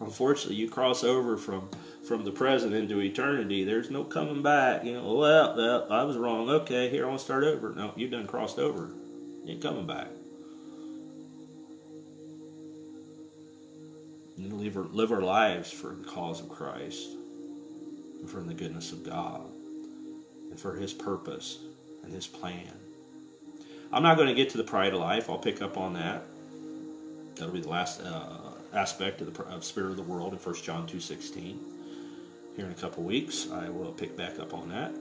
[0.05, 1.69] Unfortunately, you cross over from
[2.07, 3.63] from the present into eternity.
[3.63, 4.83] There's no coming back.
[4.83, 6.49] You know, well, I was wrong.
[6.49, 7.73] Okay, here I want to start over.
[7.73, 8.89] No, you've done crossed over.
[9.45, 10.07] You ain't coming back.
[14.37, 17.09] You live our, live our lives for the cause of Christ,
[18.19, 19.45] and for the goodness of God,
[20.49, 21.59] and for His purpose
[22.03, 22.71] and His plan.
[23.91, 25.29] I'm not going to get to the pride of life.
[25.29, 26.23] I'll pick up on that.
[27.35, 28.42] That'll be the last uh,
[28.73, 31.59] aspect of the of spirit of the world in 1 John 2:16.
[32.55, 34.93] Here in a couple weeks, I will pick back up on that.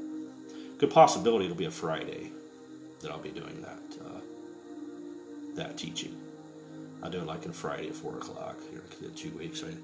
[0.79, 2.33] Good possibility it'll be a Friday
[3.01, 4.21] that I'll be doing that uh,
[5.55, 6.17] that teaching.
[7.03, 9.63] I'll do it like on Friday at four o'clock here in two weeks.
[9.65, 9.75] I,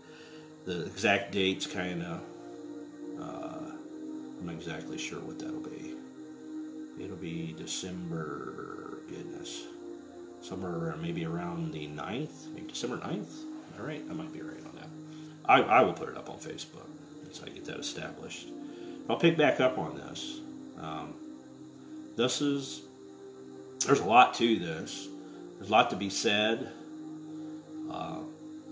[0.64, 2.20] the exact dates kind of
[3.20, 3.70] uh,
[4.38, 5.94] I'm not exactly sure what that'll be.
[7.02, 9.64] It'll be December goodness
[10.40, 13.47] somewhere maybe around the 9th, maybe December 9th.
[13.78, 14.88] All right, I might be right on that.
[15.44, 16.88] I, I will put it up on Facebook
[17.22, 18.48] once I get that established.
[19.08, 20.40] I'll pick back up on this.
[20.80, 21.14] Um,
[22.16, 22.82] this is,
[23.86, 25.08] there's a lot to this.
[25.56, 26.68] There's a lot to be said.
[27.90, 28.18] Uh,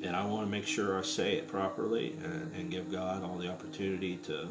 [0.03, 3.39] and I want to make sure I say it properly and, and give God all
[3.39, 4.47] the opportunity to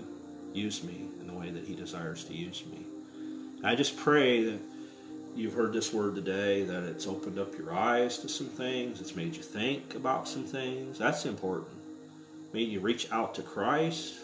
[0.53, 2.85] use me in the way that He desires to use me.
[3.57, 4.59] And I just pray that
[5.36, 9.15] you've heard this word today, that it's opened up your eyes to some things, it's
[9.15, 10.97] made you think about some things.
[10.97, 11.77] That's important.
[12.53, 14.15] Made you reach out to Christ.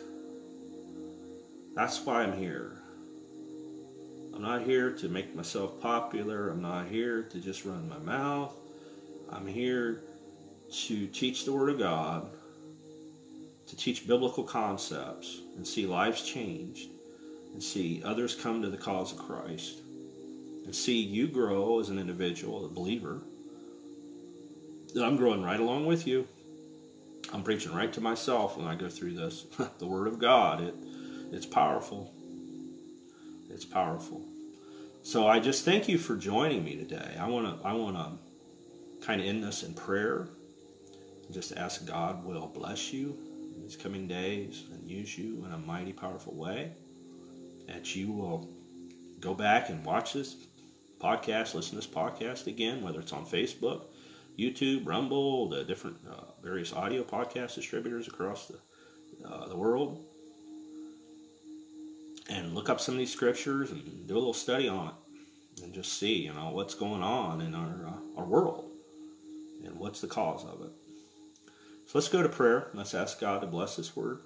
[1.76, 2.78] That's why I'm here.
[4.34, 6.50] I'm not here to make myself popular.
[6.50, 8.56] I'm not here to just run my mouth.
[9.30, 10.04] I'm here
[10.72, 12.30] to teach the Word of God,
[13.68, 16.90] to teach biblical concepts, and see lives changed,
[17.54, 19.81] and see others come to the cause of Christ
[20.66, 23.22] and see you grow as an individual, a believer,
[24.94, 26.28] that I'm growing right along with you.
[27.34, 29.46] I'm preaching right to myself when I go through this.
[29.80, 30.76] the Word of God, it,
[31.32, 32.14] it's powerful.
[33.50, 34.26] It's powerful.
[35.04, 37.16] So I just thank you for joining me today.
[37.20, 40.28] I want to I want to kind of end this in prayer.
[41.32, 43.18] Just ask God will bless you
[43.56, 46.72] in these coming days and use you in a mighty powerful way.
[47.68, 48.50] That you will
[49.20, 50.36] go back and watch this
[51.02, 53.86] podcast, listen to this podcast again, whether it's on Facebook,
[54.38, 60.06] YouTube, Rumble, the different uh, various audio podcast distributors across the, uh, the world,
[62.30, 65.74] and look up some of these scriptures and do a little study on it, and
[65.74, 68.72] just see, you know, what's going on in our uh, our world,
[69.66, 70.72] and what's the cause of it.
[71.88, 72.70] So let's go to prayer.
[72.74, 74.20] Let's ask God to bless this word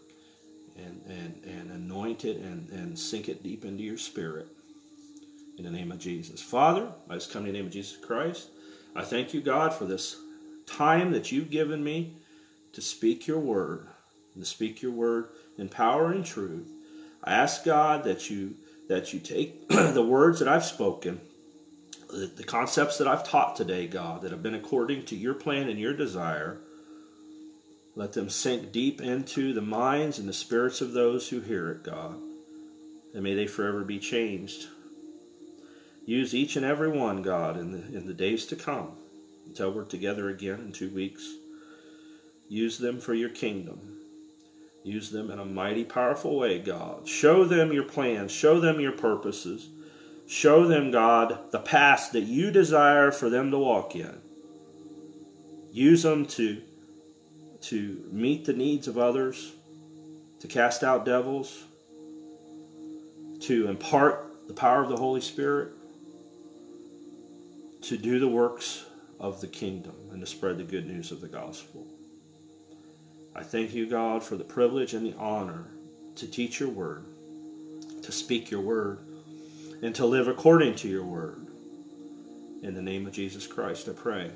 [0.77, 4.47] and, and, and anoint it and, and sink it deep into your spirit
[5.57, 6.41] in the name of Jesus.
[6.41, 8.49] Father, I just come in the name of Jesus Christ.
[8.95, 10.17] I thank you, God, for this
[10.65, 12.13] time that you've given me
[12.73, 13.87] to speak your word,
[14.37, 16.69] to speak your word in power and truth.
[17.23, 18.55] I ask God that you
[18.87, 21.19] that you take the words that I've spoken,
[22.09, 25.69] the, the concepts that I've taught today, God, that have been according to your plan
[25.69, 26.59] and your desire.
[27.95, 31.83] Let them sink deep into the minds and the spirits of those who hear it,
[31.83, 32.17] God.
[33.13, 34.67] And may they forever be changed
[36.05, 38.91] Use each and every one, God, in the, in the days to come
[39.47, 41.35] until we're together again in two weeks.
[42.47, 43.97] Use them for your kingdom.
[44.83, 47.07] Use them in a mighty, powerful way, God.
[47.07, 48.31] Show them your plans.
[48.31, 49.67] Show them your purposes.
[50.27, 54.15] Show them, God, the path that you desire for them to walk in.
[55.71, 56.61] Use them to,
[57.61, 59.53] to meet the needs of others,
[60.39, 61.63] to cast out devils,
[63.41, 65.74] to impart the power of the Holy Spirit
[67.85, 68.83] to do the works
[69.19, 71.85] of the kingdom and to spread the good news of the gospel.
[73.35, 75.67] I thank you, God, for the privilege and the honor
[76.15, 77.05] to teach your word,
[78.01, 78.99] to speak your word,
[79.83, 81.45] and to live according to your word.
[82.63, 84.31] In the name of Jesus Christ, I pray.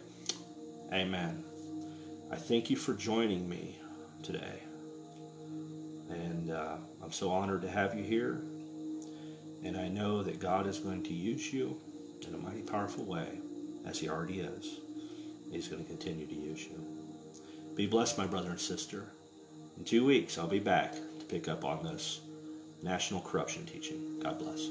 [0.94, 1.44] Amen.
[2.32, 3.78] I thank you for joining me
[4.22, 4.60] today.
[6.10, 8.42] And uh, I'm so honored to have you here.
[9.64, 11.80] And I know that God is going to use you
[12.28, 13.39] in a mighty powerful way,
[13.90, 14.80] as He already is.
[15.52, 16.80] He's going to continue to use you.
[17.76, 19.06] Be blessed, my brother and sister.
[19.78, 22.22] In two weeks, I'll be back to pick up on this
[22.84, 24.20] national corruption teaching.
[24.22, 24.68] God bless.